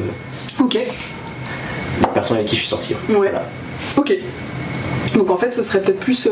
[0.60, 2.94] ok les personnes avec qui je suis sorti.
[3.08, 3.14] Ouais.
[3.14, 3.44] Voilà.
[3.96, 4.12] Ok.
[5.14, 6.28] Donc en fait, ce serait peut-être plus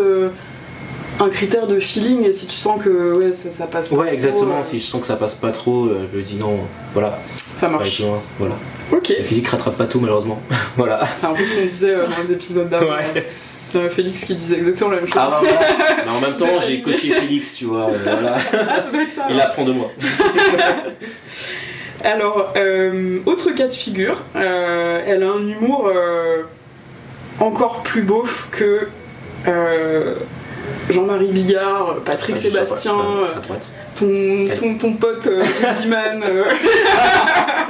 [1.20, 4.07] un critère de feeling et si tu sens que ouais, ça, ça passe pas Ouais,
[4.07, 4.64] trop, exactement.
[4.64, 6.59] Si je sens que ça passe pas trop, je me dis non.
[6.94, 7.20] Voilà.
[7.37, 8.02] ça marche.
[8.40, 8.57] Voilà.
[8.90, 9.14] Ok.
[9.16, 10.40] Le physique rattrape pas tout malheureusement.
[10.76, 11.07] voilà.
[11.20, 12.87] C'est un peu ce qu'on disait dans les épisodes d'avant.
[12.87, 13.28] Ouais.
[13.91, 15.17] Félix qui disait exactement la même chose.
[15.17, 16.05] Ah bah voilà.
[16.05, 17.89] Mais en même temps, j'ai coaché Félix, tu vois.
[17.91, 18.35] euh, voilà.
[18.53, 19.27] Ah, ça doit être ça.
[19.29, 19.47] Il alors.
[19.47, 19.91] apprend de moi.
[22.05, 26.43] Alors, euh, autre cas de figure, euh, elle a un humour euh,
[27.39, 28.89] encore plus beauf que
[30.91, 32.95] Jean-Marie Bigard, Patrick Ah, je sais pas, Sébastien,
[33.37, 33.71] à droite.
[34.07, 36.23] Ton, ton, ton pote euh, Rugbyman.
[36.25, 36.45] euh,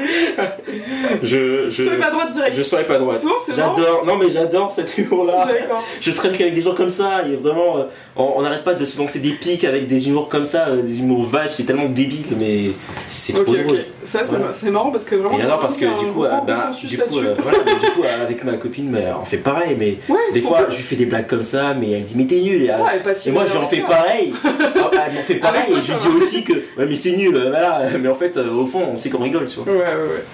[1.22, 2.56] Je, je suis pas droite direct.
[2.56, 3.20] je swipe à droite.
[3.20, 3.74] Souvent, c'est marrant.
[3.76, 4.04] J'adore.
[4.06, 5.46] Non mais j'adore cet humour-là.
[5.46, 5.82] D'accord.
[6.00, 7.16] Je traîne qu'avec des gens comme ça.
[7.16, 7.84] A vraiment, euh,
[8.16, 10.98] on n'arrête pas de se lancer des pics avec des humours comme ça, euh, des
[10.98, 11.52] humours vaches.
[11.56, 12.70] C'est tellement débile, mais
[13.06, 13.84] c'est trop drôle.
[14.02, 14.54] Ça, c'est Voilà.
[14.54, 15.38] c'est marrant parce que vraiment.
[15.38, 17.42] Et alors parce que du coup, bah, du coup, là-dessus.
[17.42, 19.76] voilà, mais du coup, avec ma copine, mais, on fait pareil.
[19.78, 22.24] Mais Ouais, des fois, je lui fais des blagues comme ça, mais elle dit mais
[22.26, 22.62] t'es nul.
[22.62, 24.32] Et, Ouais, pas et moi, j'en fais pareil.
[24.44, 26.21] Ah, elle m'en fait pareil et je lui dis.
[26.22, 27.36] Aussi que ouais mais c'est nul.
[27.36, 27.82] Voilà.
[28.00, 29.72] Mais en fait, euh, au fond, on sait qu'on rigole, tu vois.
[29.72, 29.84] Ouais, ouais,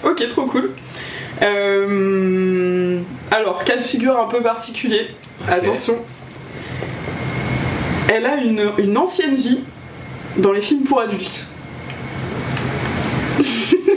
[0.05, 0.11] ouais.
[0.11, 0.71] Ok, trop cool.
[1.43, 2.99] Euh,
[3.31, 5.07] Alors, cas de figure un peu particulier.
[5.49, 5.97] Attention.
[8.11, 9.61] Elle a une, une ancienne vie
[10.39, 11.47] dans les films pour adultes.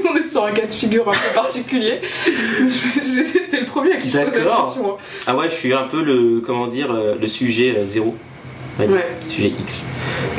[0.10, 2.01] On est sur un cas de figure un peu particulier.
[3.01, 4.93] C'était le premier à qui je posais la question.
[4.93, 4.97] hein.
[5.27, 8.15] Ah ouais, je suis un peu le comment dire euh, le sujet zéro.
[8.88, 8.96] Dire.
[8.96, 9.08] Ouais.
[9.28, 9.84] Sujet X.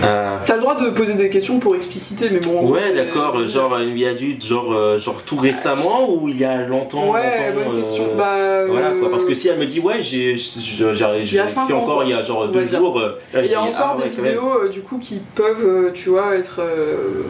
[0.04, 2.68] Euh, T'as le droit de poser des questions pour expliciter, mais bon.
[2.68, 6.44] Ouais, d'accord, euh, genre une vie adulte, genre, euh, genre tout récemment ou il y
[6.44, 8.04] a longtemps Ouais, longtemps, bonne euh, question.
[8.16, 12.10] Bah, Voilà quoi, euh, parce que si elle me dit ouais, j'ai fait encore il
[12.10, 14.62] y a genre deux jours, euh, Il y a je encore ah ouais, des vidéos
[14.64, 16.60] euh, du coup qui peuvent, euh, tu vois, être.
[16.60, 17.22] euh,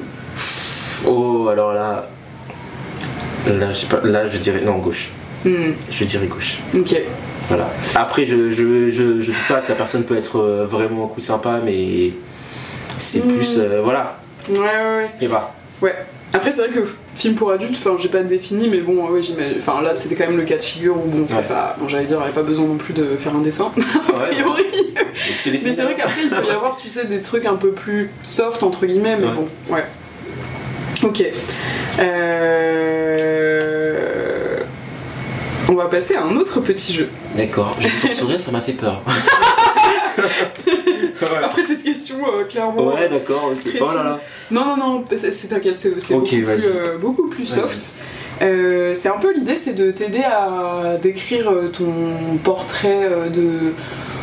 [1.07, 2.09] Oh, alors là.
[3.46, 4.61] Là, j'ai pas, là, je dirais.
[4.64, 5.11] Non, gauche.
[5.44, 6.59] hmm, Je dirais gauche.
[6.77, 6.96] ok.
[7.48, 7.68] Voilà.
[7.94, 11.09] Après, je, je, je, je dis pas que la personne peut être euh, vraiment un
[11.09, 12.12] coup sympa, mais
[12.98, 13.28] c'est Mm.
[13.28, 13.59] plus.
[13.59, 14.16] euh, voilà.
[14.48, 15.11] Ouais, ouais, ouais.
[15.20, 15.52] Et bah.
[15.81, 15.94] Ouais.
[16.35, 16.81] Après, c'est vrai que
[17.14, 19.57] film pour adultes, enfin, j'ai pas défini, mais bon, ouais, j'imagine.
[19.59, 21.42] Enfin, là, c'était quand même le cas de figure où, bon, c'est Ouais.
[21.42, 21.76] pas.
[21.78, 23.70] Bon, j'allais dire, il n'y avait pas besoin non plus de faire un dessin,
[24.09, 24.64] a priori.
[24.96, 28.11] Mais c'est vrai qu'après, il peut y avoir, tu sais, des trucs un peu plus
[28.22, 29.33] soft, entre guillemets, mais Ouais.
[29.35, 29.85] bon, ouais.
[31.02, 31.22] Ok.
[33.22, 34.59] Euh...
[35.68, 37.09] On va passer à un autre petit jeu.
[37.37, 37.73] D'accord.
[37.81, 39.03] J'ai vu ton sourire, ça m'a fait peur.
[41.42, 42.95] Après cette question, euh, clairement.
[42.95, 43.61] Ouais, d'accord, ok.
[43.61, 43.81] Précise.
[43.81, 44.21] Oh là là.
[44.51, 47.61] Non, non, non, c'est t'inquiète, c'est beaucoup, euh, beaucoup plus Vas-y.
[47.61, 47.95] soft.
[48.42, 51.92] Euh, c'est un peu l'idée, c'est de t'aider à décrire euh, ton
[52.42, 53.73] portrait euh, de,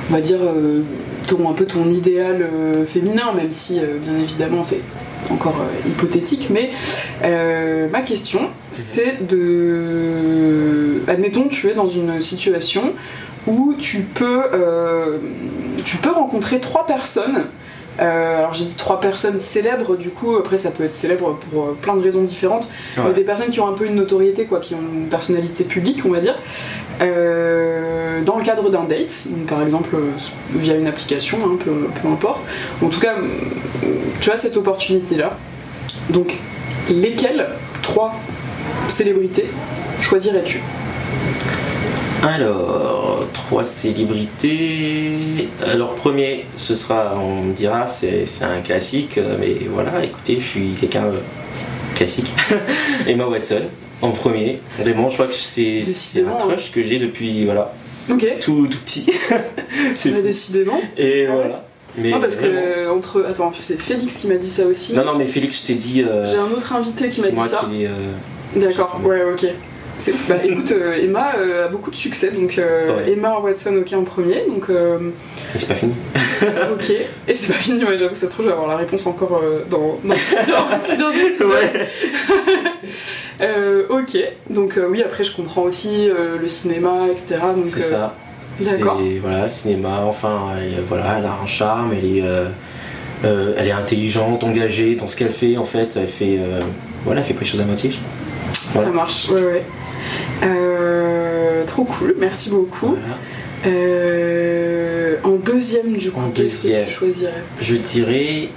[0.10, 0.82] on va dire, euh,
[1.28, 4.82] ton, un peu ton idéal euh, féminin, même si, euh, bien évidemment, c'est
[5.30, 6.50] encore euh, hypothétique.
[6.50, 6.72] Mais
[7.24, 12.94] euh, ma question, c'est de, admettons, tu es dans une situation
[13.48, 15.18] où tu peux, euh,
[15.84, 17.46] tu peux rencontrer trois personnes
[18.02, 21.64] euh, alors j'ai dit trois personnes célèbres, du coup après ça peut être célèbre pour
[21.64, 23.04] euh, plein de raisons différentes, Ouais.
[23.08, 26.02] mais des personnes qui ont un peu une notoriété, quoi, qui ont une personnalité publique,
[26.06, 26.36] on va dire,
[27.02, 30.10] euh, dans le cadre d'un date, donc, par exemple euh,
[30.56, 32.42] via une application, hein, peu, peu importe.
[32.84, 33.16] En tout cas,
[34.22, 35.38] tu as cette opportunité-là.
[36.10, 36.36] Donc
[36.90, 37.48] lesquelles
[37.82, 38.16] trois
[38.88, 39.46] célébrités
[40.02, 40.62] choisirais-tu?
[42.24, 45.50] Alors, trois célébrités.
[45.66, 50.46] Alors, premier, ce sera, on me dira, c'est un classique, euh, mais voilà, écoutez, je
[50.46, 51.20] suis quelqu'un euh,
[51.96, 52.32] classique.
[53.08, 53.62] Emma Watson,
[54.02, 54.60] en premier.
[54.80, 55.84] Vraiment, je crois que c'est
[56.18, 57.72] un crush que j'ai depuis, voilà,
[58.42, 59.06] tout, tout petit.
[59.96, 60.80] c'est décidément.
[60.98, 61.66] Et Ah voilà.
[61.98, 62.98] Mais Non, parce que vraiment.
[62.98, 63.26] entre.
[63.28, 64.94] Attends, c'est Félix qui m'a dit ça aussi.
[64.94, 66.04] Non, non, mais Félix, je t'ai dit.
[66.04, 67.66] euh, J'ai un autre invité qui m'a dit ça.
[67.70, 67.90] qui euh,
[68.56, 69.48] D'accord, ouais, ok.
[70.00, 70.14] C'est.
[70.30, 73.12] Bah écoute, euh, Emma euh, a beaucoup de succès, donc euh, Ouais.
[73.12, 75.94] Emma Watson, ok, en premier, donc euh, Mais c'est pas fini.
[76.72, 76.90] ok.
[77.28, 79.42] Et c'est pas fini, ouais, j'avoue, ça se trouve, je vais avoir la réponse encore
[79.70, 81.50] dans, dans plusieurs, plusieurs épisodes.
[83.90, 84.18] Ok,
[84.50, 87.36] donc oui, après, je comprends aussi le cinéma, etc.
[87.56, 88.16] Donc, C'est ça.
[88.60, 89.00] d'accord.
[89.02, 92.24] C'est voilà, cinéma, enfin, elle, voilà, elle a un charme, elle est,
[93.24, 96.40] elle est intelligente, engagée dans ce qu'elle fait, en fait, elle fait,
[97.06, 97.92] voilà, elle fait pas les choses à moitié.
[98.74, 99.64] Ça marche, ouais, ouais.
[100.44, 102.88] Euh, trop cool, merci beaucoup.
[102.88, 103.18] Voilà.
[103.66, 108.50] Euh, en deuxième, du coup, qu'est-ce que tu choisirais Je dirais,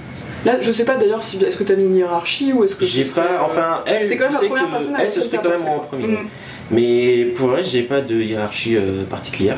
[0.45, 2.85] Là, je sais pas d'ailleurs si est-ce que t'as mis une hiérarchie ou est-ce que
[2.85, 5.49] j'ai pas, euh, enfin, elle, c'est quand même la première personne elle, ce serait quand
[5.49, 6.07] même en premier.
[6.07, 6.27] Mm.
[6.71, 9.57] Mais pour vrai, j'ai pas de hiérarchie euh, particulière.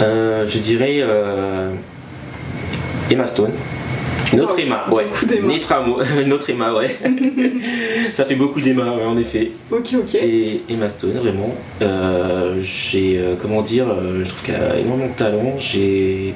[0.00, 1.02] Je dirais
[3.10, 3.52] Emma Stone.
[4.32, 5.06] Une autre Oh, Emma, ouais.
[6.22, 6.96] Une autre, Emma, ouais.
[8.12, 9.50] Ça fait beaucoup d'Emma, ouais, en effet.
[9.70, 10.14] Ok, ok.
[10.14, 15.08] Et Emma Stone, vraiment, euh, j'ai, euh, comment dire, euh, je trouve qu'elle a énormément
[15.10, 15.54] de talent.
[15.58, 16.34] J'ai,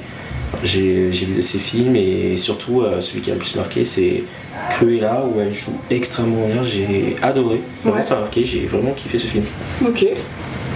[0.63, 4.23] j'ai, vu de ses films et surtout celui qui a le plus marqué, c'est
[4.69, 6.63] Cruella, où elle joue extrêmement bien.
[6.63, 8.03] J'ai adoré, vraiment Ouais.
[8.03, 8.45] ça m'a marqué.
[8.45, 9.43] J'ai vraiment kiffé ce film.
[9.85, 10.05] Ok.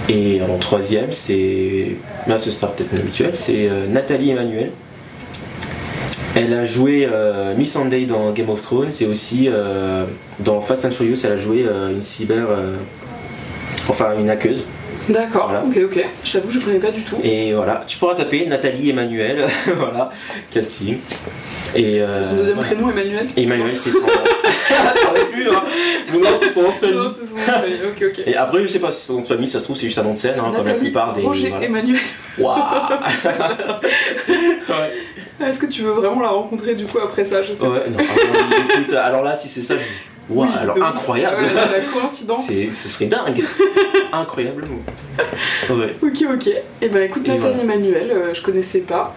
[0.08, 4.70] Et en troisième, c'est, là ce sera peut-être inhabituel, c'est Nathalie Emmanuel.
[6.36, 10.04] Elle a joué euh, Miss Sunday dans Game of Thrones et aussi euh,
[10.38, 12.46] dans Fast and Furious, elle a joué euh, une cyber,
[13.88, 14.62] enfin une hackeuse.
[15.08, 15.48] D'accord.
[15.48, 15.64] Voilà.
[15.64, 16.04] Ok, ok.
[16.24, 17.16] Je t'avoue, je connais pas du tout.
[17.22, 20.10] Et voilà, tu pourras taper Nathalie Emmanuel, voilà,
[20.50, 20.98] casting.
[21.74, 22.70] Et euh, C'est son deuxième voilà.
[22.72, 23.98] prénom, Emmanuel Emmanuel, c'est son.
[24.68, 25.62] ça aurait pu, hein.
[26.12, 26.94] Mais non, c'est son nom de famille.
[26.96, 27.78] Non, c'est son nom de famille.
[27.84, 28.22] Ok, ok.
[28.26, 29.86] Et après, je sais pas si c'est son nom de famille, ça se trouve, c'est
[29.86, 31.22] juste un nom de scène, hein, comme la plupart des.
[31.22, 31.66] Roger voilà.
[31.66, 32.00] Emmanuel.
[32.38, 32.56] Waouh
[34.28, 35.46] Ouais.
[35.46, 37.42] Est-ce que tu veux vraiment la rencontrer du coup après ça?
[37.42, 39.82] Je sais Ouais, non, alors, écoute, alors là, si c'est ça, je
[40.28, 40.86] Oui, alors de ouf.
[40.88, 42.46] incroyable Ah ouais, La coïncidence.
[42.48, 43.42] C'est- Ce serait dingue
[44.12, 44.78] Incroyablement
[45.70, 45.94] Ouais.
[46.02, 46.50] Ok, ok.
[46.82, 47.74] Et ben écoute, Et Nathalie voilà.
[47.74, 49.14] Emmanuel, euh, je connaissais pas.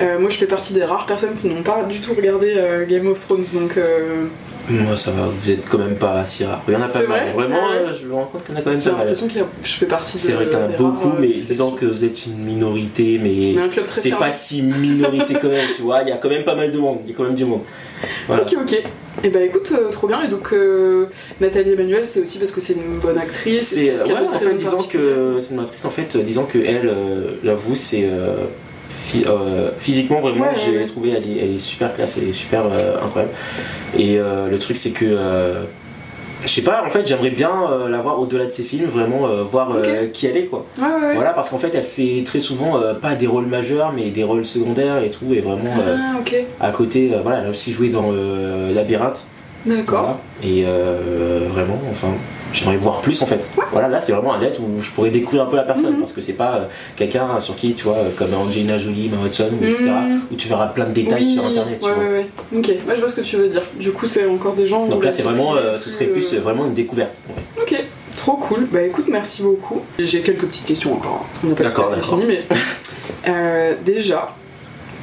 [0.00, 2.86] Euh, moi, je fais partie des rares personnes qui n'ont pas du tout regardé euh,
[2.86, 3.76] Game of Thrones, donc.
[3.76, 4.24] euh,
[4.70, 6.62] Moi, ça va, vous êtes quand même pas si rare.
[6.68, 7.32] Il y en a pas mal.
[7.32, 7.76] vrai Vraiment, Ah ouais.
[7.88, 9.06] euh, je me rends compte qu'il y en a quand même J'ai pas mal.
[9.08, 10.22] l'impression que je fais partie de.
[10.22, 12.38] C'est vrai qu'il y en a beaucoup, rares, euh, mais disons que vous êtes une
[12.38, 13.54] minorité, mais
[13.92, 16.02] c'est pas si minorité quand même, tu vois.
[16.02, 17.44] Il y a quand même pas mal de monde, il y a quand même du
[17.44, 17.62] monde.
[18.26, 18.42] Voilà.
[18.42, 18.82] Ok, ok.
[19.24, 20.22] Et bah écoute, euh, trop bien.
[20.22, 21.06] Et donc, euh,
[21.40, 23.68] Nathalie Emmanuel, c'est aussi parce que c'est une bonne actrice.
[23.68, 26.58] C'est a ouais, en fait, particulières que c'est une actrice en fait, euh, disons que
[26.58, 32.16] elle, euh, j'avoue, c'est euh, physiquement, vraiment, j'ai trouvé elle est, elle est, super classe,
[32.16, 32.64] elle est super
[33.02, 33.34] incroyable.
[33.98, 35.16] Et le truc, c'est que
[36.42, 39.26] je sais pas, en fait, j'aimerais bien euh, la voir au-delà de ses films, vraiment
[39.26, 40.66] euh, voir euh, qui elle est, quoi.
[40.76, 44.46] Voilà, parce qu'en fait, elle fait très souvent pas des rôles majeurs, mais des rôles
[44.46, 45.74] secondaires et tout, et vraiment
[46.60, 48.12] ah, à côté, voilà, elle a aussi joué dans
[48.74, 49.24] Labyrinthe.
[49.66, 50.18] D'accord.
[50.42, 52.08] Et vraiment, enfin,
[52.52, 53.40] j'aimerais voir plus en fait.
[53.70, 56.00] Voilà, là c'est vraiment un net où je pourrais découvrir un peu la personne mhm.
[56.00, 56.64] parce que c'est pas euh,
[56.96, 60.20] quelqu'un sur qui, tu vois, comme Angelina Jolie, Emma Watson, etc., mhm.
[60.30, 61.78] où tu verras plein de détails sur internet.
[61.80, 62.04] Tu ouais, vois.
[62.04, 63.62] Ouais, ok, moi je vois ce que tu veux dire.
[63.78, 64.86] Du coup, c'est encore des gens.
[64.86, 67.16] Donc là, c'est vraiment, euh, ce serait plus euh, vraiment une découverte.
[67.60, 67.74] Ok,
[68.16, 68.66] trop cool.
[68.70, 69.82] Bah écoute, merci beaucoup.
[69.98, 71.26] J'ai quelques petites questions encore.
[71.42, 72.18] D'accord, d'accord.
[72.20, 72.24] Fini,
[73.24, 74.34] mais déjà,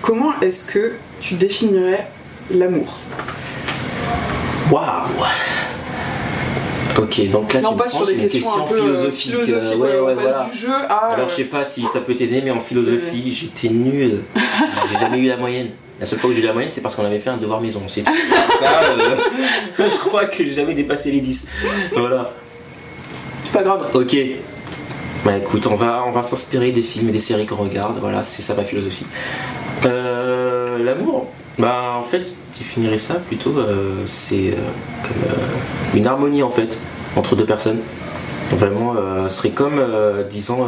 [0.01, 2.07] comment est-ce que tu définirais
[2.51, 2.97] l'amour?
[4.71, 5.25] Waouh
[7.01, 9.33] Ok, donc là, tu me sur une question philosophique.
[9.49, 10.47] Euh, ouais, ouais, voilà.
[10.51, 14.19] Du jeu Alors, je sais pas si ça peut t'aider, mais en philosophie, j'étais nul.
[14.91, 15.69] j'ai jamais eu la moyenne.
[15.99, 17.61] La seule fois où j'ai eu la moyenne, c'est parce qu'on avait fait un devoir
[17.61, 17.81] maison.
[17.87, 18.11] C'est tout.
[18.59, 19.17] ça, euh,
[19.89, 21.47] je crois que j'ai jamais dépassé les 10.
[21.95, 22.31] Voilà.
[23.37, 23.89] C'est pas grave.
[23.93, 24.15] Ok.
[25.25, 27.97] Bah écoute, on va, on va s'inspirer des films et des séries qu'on regarde.
[27.99, 29.05] Voilà, c'est ça ma philosophie.
[29.85, 31.27] Euh, L'amour,
[31.59, 34.55] bah en fait, définirais ça plutôt, euh, c'est euh,
[35.03, 36.77] comme euh, une harmonie en fait
[37.17, 37.79] entre deux personnes.
[38.51, 38.95] Vraiment,
[39.25, 39.79] ce serait comme,
[40.27, 40.67] disons,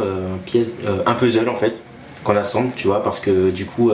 [1.04, 1.82] un, puzzle en fait
[2.22, 3.90] qu'on assemble, tu vois, parce que du coup,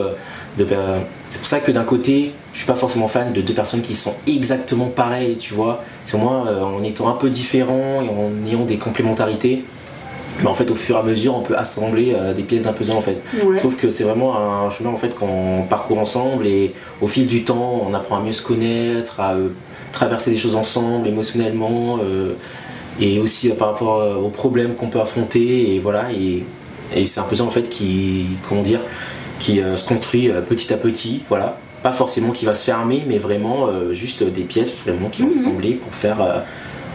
[0.59, 3.95] c'est pour ça que d'un côté, je suis pas forcément fan de deux personnes qui
[3.95, 5.83] sont exactement pareilles, tu vois.
[6.05, 9.63] C'est moi, en étant un peu différents et en ayant des complémentarités,
[10.41, 12.73] mais en fait au fur et à mesure on peut assembler euh, des pièces d'un
[12.73, 13.17] puzzle en fait.
[13.33, 17.27] Je trouve que c'est vraiment un chemin en fait qu'on parcourt ensemble et au fil
[17.27, 19.49] du temps on apprend à mieux se connaître, à euh,
[19.91, 22.33] traverser des choses ensemble émotionnellement euh,
[22.99, 26.43] et aussi par rapport aux problèmes qu'on peut affronter et voilà et,
[27.05, 28.81] c'est un puzzle en fait qui comment dire
[29.39, 33.69] qui se construit petit à petit voilà pas forcément qui va se fermer mais vraiment
[33.91, 35.33] juste des pièces vraiment qui vont mhm.
[35.33, 36.43] s'assembler pour faire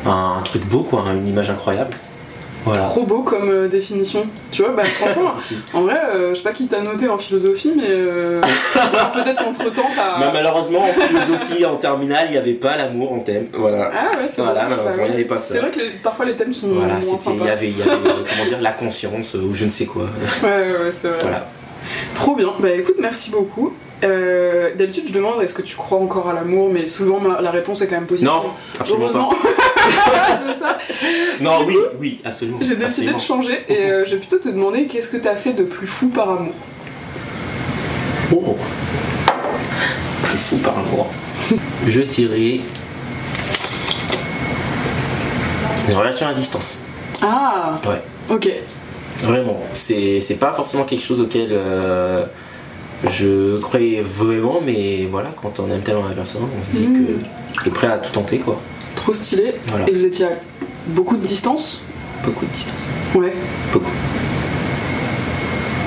[0.04, 1.96] un, truc beau quoi une image incroyable
[2.72, 4.26] Trop beau comme euh, définition.
[4.50, 5.34] Tu vois, bah franchement,
[5.74, 8.40] en vrai, euh, je sais pas qui t'a noté en philosophie, mais euh,
[9.12, 10.18] peut-être qu'entre temps t'as.
[10.20, 13.48] Bah, malheureusement, en philosophie, en terminale, il n'y avait pas l'amour en thème.
[13.52, 13.90] Voilà.
[13.94, 15.54] Ah ouais, c'est Voilà, malheureusement, il n'y avait pas ça.
[15.54, 16.68] C'est vrai que parfois les thèmes sont.
[16.68, 20.04] Voilà, Il y avait, y avait comment dire, la conscience ou je ne sais quoi.
[20.42, 21.18] Ouais, ouais, c'est vrai.
[21.22, 21.46] Voilà.
[22.14, 22.52] Trop bien.
[22.58, 23.72] Bah écoute, merci beaucoup.
[24.02, 27.80] Euh, d'habitude, je demande est-ce que tu crois encore à l'amour, mais souvent la réponse
[27.80, 28.28] est quand même positive.
[28.28, 28.42] Non,
[28.78, 29.28] absolument pas.
[29.84, 30.78] C'est ça.
[31.40, 32.58] Non, oui, oui, absolument.
[32.60, 35.36] J'ai décidé de changer et euh, je vais plutôt te demander qu'est-ce que tu as
[35.36, 36.54] fait de plus fou par amour
[38.32, 38.56] Oh
[40.22, 41.10] Plus fou par amour.
[41.88, 42.60] je dirais.
[45.88, 46.78] Une relation à distance.
[47.22, 48.00] Ah Ouais.
[48.30, 48.50] Ok.
[49.18, 49.58] Vraiment.
[49.74, 51.48] C'est pas forcément quelque chose auquel.
[51.52, 52.24] Euh,
[53.10, 57.06] je croyais vraiment, mais voilà, quand on aime tellement la personne, on se dit mmh.
[57.06, 58.60] que est prêt à tout tenter quoi.
[59.04, 59.52] Trop stylé.
[59.86, 60.30] Et vous étiez à
[60.86, 61.82] beaucoup de distance
[62.24, 62.80] Beaucoup de distance.
[63.14, 63.34] Ouais.
[63.70, 63.90] Beaucoup.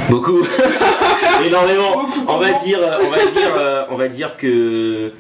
[0.08, 0.48] Beaucoup.
[1.44, 2.06] Énormément.
[2.28, 5.12] on va dire, euh, on va dire, euh, on va dire que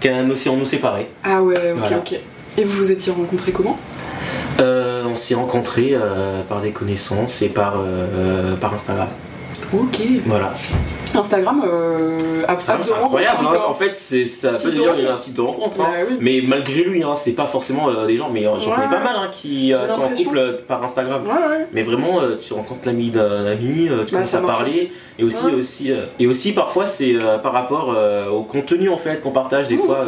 [0.00, 1.10] qu'un océan nous séparait.
[1.22, 2.18] Ah ouais, ok, ok.
[2.56, 3.78] Et vous vous étiez rencontrés comment
[4.60, 5.94] euh, On s'est rencontrés
[6.48, 7.74] par des connaissances et par,
[8.60, 9.06] par Instagram.
[9.72, 10.00] Ok.
[10.26, 10.54] Voilà.
[11.14, 13.46] Instagram, euh, ah, c'est incroyable.
[13.46, 13.56] Hein.
[13.68, 15.80] en fait, c'est ça peut dire il y a un site de rencontre.
[15.80, 15.88] Hein.
[16.08, 18.88] Bah mais malgré lui, hein, c'est pas forcément euh, des gens, mais euh, j'en connais
[18.88, 21.22] pas mal hein, qui euh, sont en couple par Instagram.
[21.72, 25.92] Mais vraiment, tu rencontres l'ami d'un ami, tu bah, commences à parler, et aussi, aussi,
[26.18, 27.96] et aussi parfois c'est par rapport
[28.32, 30.04] au contenu en fait qu'on partage des fois.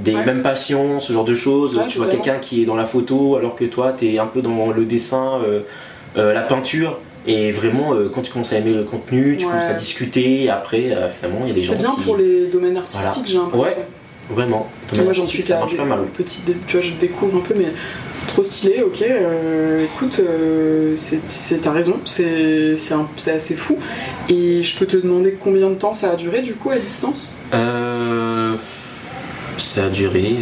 [0.00, 1.80] des mêmes passions, ce genre de choses.
[1.88, 4.42] tu vois quelqu'un qui est dans la photo alors que toi tu es un peu
[4.42, 5.40] dans le dessin,
[6.16, 6.98] la peinture.
[7.26, 10.50] Et vraiment, euh, quand tu commences à aimer le contenu, tu commences à discuter, et
[10.50, 11.80] après, euh, finalement, il y a des gens qui...
[11.80, 13.62] C'est bien pour les domaines artistiques, j'ai l'impression.
[13.62, 13.76] Ouais,
[14.30, 14.68] vraiment.
[14.94, 16.00] Moi, j'en suis ça marche pas mal.
[16.14, 17.68] Petit, tu vois, je découvre un peu, mais
[18.26, 19.02] trop stylé, ok.
[19.02, 20.20] Euh, écoute,
[20.96, 22.76] c'est, t'as raison, c'est,
[23.28, 23.78] assez fou.
[24.28, 27.38] Et je peux te demander combien de temps ça a duré, du coup, à distance?
[27.54, 28.56] Euh,
[29.56, 30.36] Ça a duré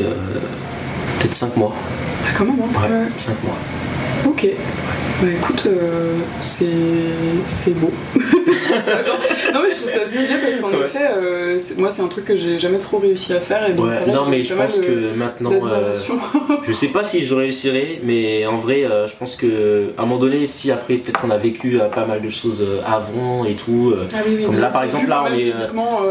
[1.21, 1.73] peut-être 5 mois.
[2.25, 3.57] Ah, quand même, hein Ouais, 5 mois.
[4.27, 4.49] Ok.
[5.21, 7.91] Bah écoute, euh, c'est beau.
[8.15, 12.37] non mais je trouve ça stylé parce qu'en effet, euh, moi c'est un truc que
[12.37, 13.69] j'ai jamais trop réussi à faire.
[13.69, 15.95] Et ouais, non mais je pense que maintenant, euh,
[16.67, 20.20] je sais pas si je réussirai, mais en vrai, je pense que à un moment
[20.20, 24.16] donné, si après peut-être on a vécu pas mal de choses avant et tout, ah,
[24.27, 25.53] oui, oui, comme là par exemple là on est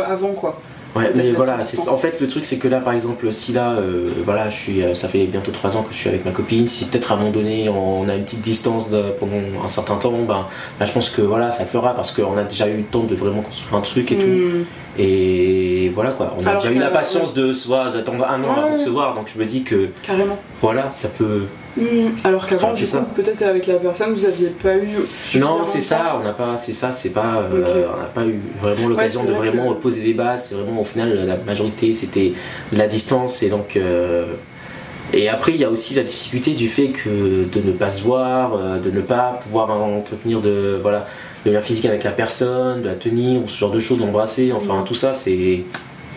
[0.06, 0.60] avant quoi.
[0.96, 3.72] Ouais, mais voilà, c'est en fait le truc c'est que là par exemple si là
[3.72, 6.32] euh, voilà je suis euh, ça fait bientôt 3 ans que je suis avec ma
[6.32, 9.68] copine si peut-être à un moment donné on a une petite distance de- pendant un
[9.70, 10.48] certain temps ben
[10.82, 13.04] là, je pense que voilà ça le fera parce qu'on a déjà eu le temps
[13.04, 14.64] de vraiment construire un truc et tout Hmm.
[15.00, 18.44] Et voilà quoi on a Alors déjà eu la patience de se voir d'attendre un
[18.44, 18.78] an avant de ouais.
[18.78, 20.38] se voir donc je me dis que Carrément.
[20.62, 21.44] voilà ça peut
[21.78, 22.10] Hmm.
[22.26, 23.08] Alors qu'avant, du c'est coup, ça.
[23.16, 24.90] peut-être avec la personne, vous aviez pas eu.
[25.40, 28.42] non c'est ça on n'a pas c'est ça c'est pas euh, on n'a pas eu
[28.62, 31.94] vraiment l'occasion de vrai vraiment que- poser des bases c'est vraiment au final la majorité
[31.94, 32.34] c'était
[32.74, 34.26] de la distance et donc euh,
[35.14, 38.04] et après il y a aussi la difficulté du fait que de ne pas se
[38.04, 41.08] voir euh, de ne pas pouvoir entretenir de voilà
[41.46, 44.52] de la physique avec la personne de la tenir ou ce genre de choses d'embrasser
[44.52, 45.64] enfin tout ça c'est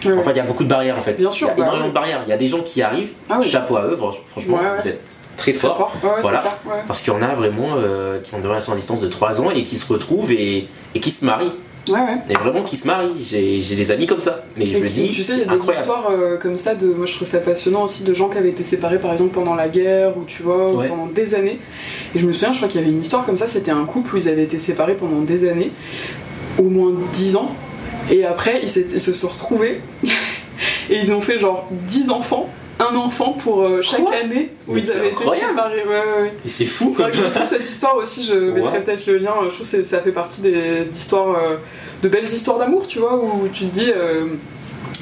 [0.04, 1.54] Ouais, enfin il y a beaucoup de barrières en fait Bien sûr, il y a
[1.56, 1.88] bah énormément ouais.
[1.88, 3.48] de barrières il y a des gens qui arrivent Ah oui.
[3.48, 5.92] chapeau à eux franch- franchement Ouais, vous êtes très Très forts fort.
[6.20, 6.42] Voilà.
[6.86, 9.40] parce qu'il y en a vraiment euh, qui ont des relations à distance de 3
[9.40, 11.52] ans et qui se retrouvent et, et qui se marient.
[11.88, 12.16] Ouais, ouais.
[12.30, 13.12] Et vraiment qui se marient.
[13.20, 14.42] J'ai j'ai des amis comme ça.
[14.56, 15.80] Mais je Et me qui- dis, tu sais, il y a des incroyable.
[15.86, 16.86] histoires euh, comme ça de.
[16.86, 19.54] Moi, je trouve ça passionnant aussi de gens qui avaient été séparés, par exemple, pendant
[19.54, 20.88] la guerre, ou tu vois, Ouais.
[20.88, 21.58] pendant des années.
[22.14, 23.84] Et je me souviens, je crois qu'il y avait une histoire comme ça, c'était un
[23.84, 25.72] couple où ils avaient été séparés pendant des années,
[26.58, 27.50] au moins 10 ans.
[28.10, 29.80] Et après, ils, ils se sont retrouvés,
[30.90, 32.48] et ils ont fait genre 10 enfants,
[32.80, 35.82] un enfant pour euh, chaque Quoi année où Mais ils c'est avaient été séparés.
[35.82, 36.32] Ouais, ouais, ouais.
[36.44, 37.10] Et c'est fou quoi.
[37.12, 39.32] Je retrouve cette histoire aussi, je mettrai peut-être le lien.
[39.44, 41.56] Je trouve que ça fait partie des d'histoires, euh,
[42.02, 43.92] de belles histoires d'amour, tu vois, où tu te dis.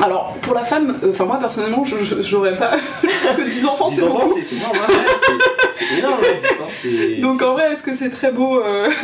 [0.01, 2.77] Alors, pour la femme, euh, enfin moi personnellement, je- j'aurais pas
[3.37, 4.77] que 10 enfants, 10 c'est enfants, c'est c'est énorme.
[4.77, 4.93] hein.
[5.77, 6.21] C'est- énorme.
[6.21, 8.89] 10 ans, c'est- Donc en vrai, est-ce que c'est très beau euh,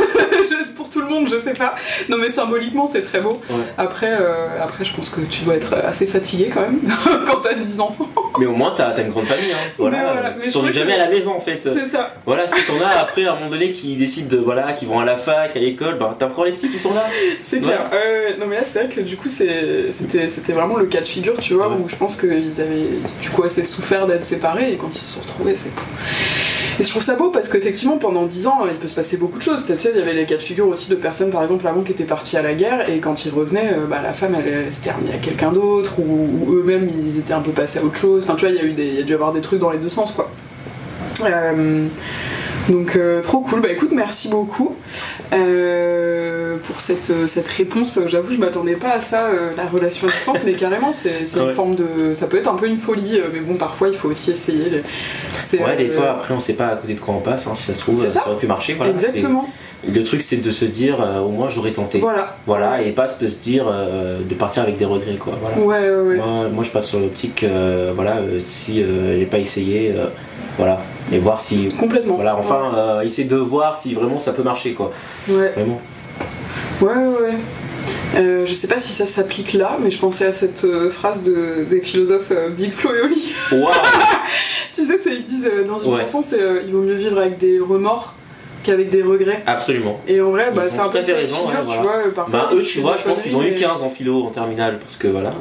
[0.77, 1.75] Pour tout le monde, je sais pas.
[2.09, 3.41] Non mais symboliquement, c'est très beau.
[3.51, 3.57] Ouais.
[3.77, 6.79] Après, euh, après, je pense que tu dois être assez fatigué quand même
[7.27, 8.09] quand t'as 10 enfants.
[8.39, 9.51] Mais au moins, t'as t'as une grande famille.
[9.53, 9.71] Hein.
[9.77, 9.97] Voilà.
[9.99, 11.61] Mais voilà, mais Tu crois jamais que- à la maison en fait.
[11.63, 12.15] C'est ça.
[12.25, 15.01] Voilà, si t'en as après à un moment donné qui décident de voilà, qui vont
[15.01, 17.05] à la fac, à l'école, bah t'as encore les petits qui sont là.
[17.41, 17.87] C'est clair.
[17.91, 21.07] Ouais, ouais, non mais là c'est vrai que du coup c'était vraiment le cas de
[21.07, 21.77] figure, tu vois, Ouais.
[21.85, 22.87] où je pense qu'ils avaient
[23.23, 25.87] du coup assez souffert d'être séparés et quand ils se sont retrouvés, c'est fou.
[26.81, 29.39] Et je trouve ça beau parce qu'effectivement pendant 10 ans il peut se passer beaucoup
[29.39, 29.65] de choses.
[29.67, 31.83] Tu sais, il y avait les cas de figure aussi de personnes par exemple avant
[31.83, 34.47] qui étaient parties à la guerre et quand ils revenaient, euh, bah, la femme elle,
[34.67, 37.85] elle s'était remise à quelqu'un d'autre ou, ou eux-mêmes ils étaient un peu passés à
[37.85, 38.23] autre chose.
[38.25, 39.41] Enfin tu vois, il y a eu des, il y a dû y avoir des
[39.41, 40.31] trucs dans les deux sens quoi.
[41.25, 41.87] Euh,
[42.69, 44.77] donc euh, trop cool, bah écoute merci beaucoup
[45.33, 47.99] euh, pour cette, euh, cette réponse.
[48.07, 51.53] J'avoue je m'attendais pas à ça, euh, la relation à distance, mais carrément c'est une
[51.55, 52.15] forme de...
[52.15, 54.71] Ça peut être un peu une folie, euh, mais bon parfois il faut aussi essayer.
[54.71, 57.55] les- Ouais, des fois après on sait pas à côté de quoi on passe, hein,
[57.55, 58.75] si ça se trouve, ça, ça aurait pu marcher.
[58.75, 59.49] Voilà, Exactement,
[59.89, 61.99] Le truc c'est de se dire euh, au moins j'aurais tenté.
[61.99, 62.35] voilà.
[62.47, 65.35] Voilà, et pas de se dire euh, de partir avec des regrets quoi.
[65.41, 65.59] Voilà.
[65.59, 66.17] Ouais, ouais, ouais.
[66.17, 69.95] Moi, moi, je passe sur l'optique, euh, voilà, si j'ai pas essayé,
[70.57, 70.81] voilà,
[71.13, 72.17] et voir si, Complètement.
[72.17, 74.93] voilà, enfin, essayer de voir si vraiment ça peut marcher quoi.
[75.29, 75.81] Ouais, Vraiment.
[76.83, 77.07] Ouais, ouais.
[77.21, 77.35] ouais.
[78.17, 81.23] Euh, je sais pas si ça s'applique là, mais je pensais à cette euh, phrase
[81.23, 83.35] de, des philosophes euh, Big Flo et Oli.
[83.53, 83.69] Waouh.
[84.75, 86.01] tu sais, ils disent euh, dans une Ouais.
[86.03, 88.15] chanson, c'est euh, il vaut mieux vivre avec des remords
[88.63, 89.43] qu'avec des regrets.
[89.47, 90.01] Absolument.
[90.07, 91.83] Et en vrai, bah, c'est un peu fait raison, figure, ouais, tu voilà.
[92.03, 92.15] vois.
[92.15, 94.31] Parfois, Bah eux, tu vois, je pense qu'ils ont eu conneries, 15 en philo en
[94.31, 95.33] terminale parce que voilà.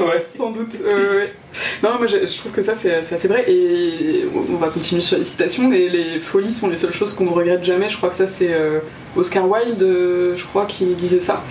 [0.00, 0.74] Ouais, sans doute.
[0.84, 1.32] ouais.
[1.82, 3.44] Non, moi je, je trouve que ça c'est assez vrai.
[3.50, 5.70] Et on va continuer sur les citations.
[5.70, 7.88] Les, les folies sont les seules choses qu'on ne regrette jamais.
[7.90, 8.80] Je crois que ça c'est euh,
[9.16, 11.42] Oscar Wilde, euh, je crois, qui disait ça,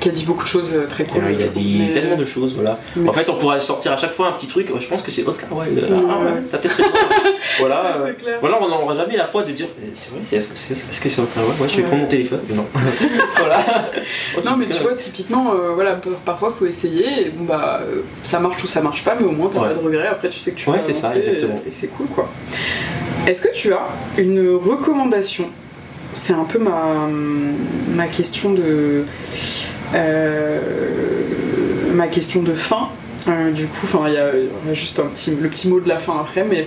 [0.00, 1.22] qui a dit beaucoup de choses euh, très cool.
[1.30, 1.62] il je a trouve.
[1.62, 2.78] dit Mais- tellement de choses, voilà.
[2.96, 4.68] mais- En fait, on pourrait sortir à chaque fois un petit truc.
[4.80, 5.78] Je pense que c'est Oscar Wilde.
[5.78, 5.88] Ouais.
[6.10, 6.76] Ah ouais, t'as peut-être
[7.60, 7.98] voilà.
[8.02, 8.38] Ouais, euh.
[8.40, 10.74] Voilà, on n'aura jamais la foi de dire eh, c'est vrai, c'est est-ce que c'est
[10.74, 11.26] est-ce que c'est Ouais,
[11.68, 11.88] je vais Ouais.
[11.88, 12.40] prendre mon téléphone.
[12.50, 12.66] Non.
[13.38, 13.64] voilà.
[14.44, 17.26] Non, mais tu vois, typiquement, euh, voilà, parfois faut essayer.
[17.26, 19.68] Et bon, bah, euh, ça marche ou ça marche pas, mais au moins t'as Ouais.
[19.68, 20.06] pas de regrets.
[20.08, 21.60] Après, tu sais que tu Ouais, vas c'est ça, exactement.
[21.64, 22.28] Et, et c'est cool, quoi.
[23.26, 23.86] Est-ce que tu as
[24.18, 25.48] une recommandation?
[26.14, 27.08] C'est un peu ma,
[27.94, 29.04] ma question de.
[29.94, 30.60] euh,
[31.94, 32.88] ma question de fin.
[33.28, 35.68] Euh, du coup, enfin, il y a il y a juste un petit, le petit
[35.68, 36.66] mot de la fin après, mais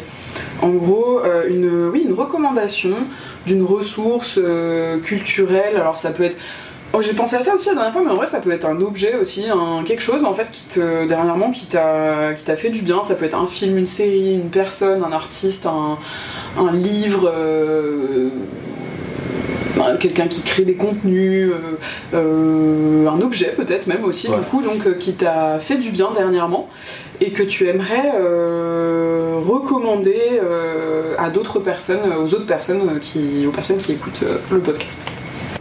[0.62, 2.96] en gros, euh, une, oui, une recommandation
[3.46, 5.76] d'une ressource euh, culturelle.
[5.76, 6.38] Alors, ça peut être
[6.94, 8.66] Oh, j'ai pensé à ça aussi la dernière fois, mais en vrai, ça peut être
[8.66, 12.56] un objet aussi, un, quelque chose en fait qui te dernièrement qui t'a qui t'a
[12.56, 13.04] fait du bien.
[13.04, 15.98] Ça peut être un film, une série, une personne, un artiste, un,
[16.58, 17.30] un livre.
[17.36, 18.30] euh,
[20.00, 21.78] quelqu'un qui crée des contenus, euh,
[22.16, 24.38] euh, un objet peut-être même aussi Ouais.
[24.38, 26.70] du coup, donc qui t'a fait du bien dernièrement
[27.22, 28.12] et que tu aimerais
[29.46, 30.40] recommander
[31.18, 35.06] à d'autres personnes, aux autres personnes qui, aux personnes qui écoutent le podcast.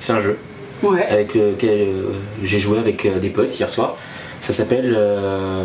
[0.01, 0.39] C'est un jeu.
[0.83, 1.05] Ouais.
[1.07, 2.03] avec lequel euh,
[2.43, 3.97] j'ai joué avec euh, des potes hier soir.
[4.41, 5.65] Ça s'appelle euh,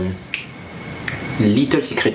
[1.40, 2.14] Little Secret.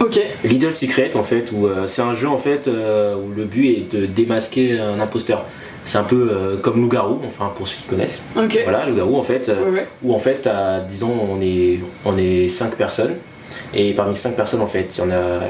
[0.00, 0.20] Ok.
[0.44, 3.68] Little Secret en fait, où euh, c'est un jeu en fait euh, où le but
[3.68, 5.44] est de démasquer un imposteur.
[5.84, 8.22] c'est un peu euh, comme loup-garou, enfin pour ceux qui connaissent.
[8.36, 8.58] Ok.
[8.64, 9.86] Voilà, loup-garou en fait, euh, Ouais, ouais.
[10.02, 10.48] où en fait,
[10.88, 13.14] disons, on est, on est 5 personnes,
[13.74, 15.40] et parmi ces 5 personnes, en fait, il y en a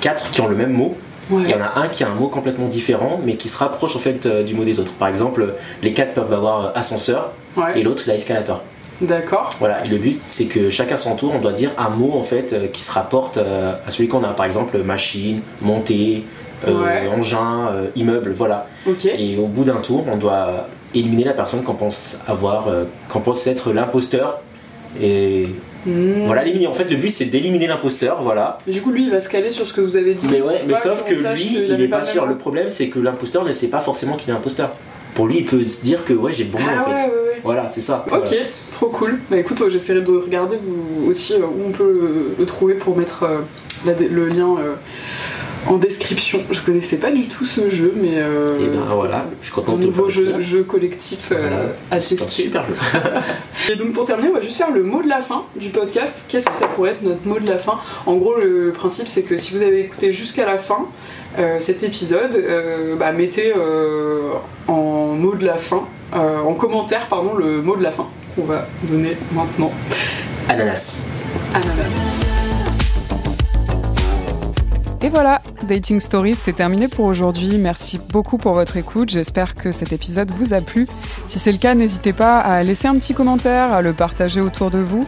[0.00, 0.96] 4 qui ont le même mot,
[1.30, 1.42] Ouais.
[1.44, 3.94] il y en a un qui a un mot complètement différent, mais qui se rapproche
[3.96, 4.92] en fait euh, du mot des autres.
[4.92, 7.78] Par exemple, les 4 peuvent avoir euh, ascenseur, Ouais.
[7.78, 8.62] et l'autre, il a escalator.
[9.00, 9.54] D'accord.
[9.58, 12.22] Voilà, et le but, c'est que chacun son tour, on doit dire un mot en
[12.22, 14.28] fait euh, qui se rapporte à celui qu'on a.
[14.28, 16.24] Par exemple, machine, montée,
[16.66, 18.66] euh, engin, euh, immeuble, voilà.
[19.04, 23.20] Et au bout d'un tour, on doit éliminer la personne qu'on pense avoir, euh, qu'on
[23.20, 24.38] pense être l'imposteur.
[25.00, 25.48] Et
[25.86, 26.26] Hmm.
[26.26, 26.66] voilà, éliminer.
[26.66, 28.58] En fait, le but, c'est d'éliminer l'imposteur, voilà.
[28.66, 30.28] Du coup, lui, il va se caler sur ce que vous avez dit.
[30.30, 32.26] Mais ouais, mais sauf que lui, il n'est pas sûr.
[32.26, 34.70] Le problème, c'est que l'imposteur ne sait pas forcément qu'il est imposteur.
[35.14, 36.90] Pour lui, il peut se dire que ouais, j'ai le bon Ah en fait.
[36.90, 37.40] ouais, ouais, ouais.
[37.42, 38.04] Voilà, c'est ça.
[38.06, 38.44] Ok, Voilà.
[38.72, 39.18] trop cool.
[39.30, 42.74] Bah écoute, euh, j'essaierai de regarder vous aussi euh, où on peut le, le trouver
[42.74, 43.38] pour mettre euh,
[43.86, 44.74] la- le lien euh,
[45.68, 46.40] en description.
[46.50, 49.74] Je connaissais pas du tout ce jeu, mais euh, Et ben voilà, je suis content
[49.74, 52.24] un de nouveau jeu, collectif euh, à tester.
[52.24, 52.74] super jeu.
[53.72, 56.26] Et donc pour terminer, on va juste faire le mot de la fin du podcast.
[56.28, 57.78] Qu'est-ce que ça pourrait être notre mot de la fin?
[58.06, 60.86] En gros, le principe c'est que si vous avez écouté jusqu'à la fin
[61.38, 63.52] euh, cet épisode, euh, bah, mettez
[64.66, 68.66] en mot de la fin, en commentaire pardon, le mot de la fin qu'on va
[68.84, 69.72] donner maintenant.
[70.48, 70.98] Ananas.
[71.54, 72.27] Ananas.
[75.00, 77.56] Et voilà, Dating Stories, c'est terminé pour aujourd'hui.
[77.56, 79.10] Merci beaucoup pour votre écoute.
[79.10, 80.88] J'espère que cet épisode vous a plu.
[81.28, 84.72] Si c'est le cas, n'hésitez pas à laisser un petit commentaire, à le partager autour
[84.72, 85.06] de vous,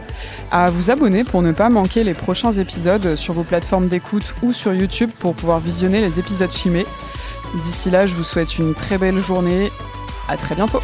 [0.49, 4.53] à vous abonner pour ne pas manquer les prochains épisodes sur vos plateformes d'écoute ou
[4.53, 6.85] sur YouTube pour pouvoir visionner les épisodes filmés.
[7.61, 9.69] D'ici là, je vous souhaite une très belle journée.
[10.29, 10.79] À très bientôt.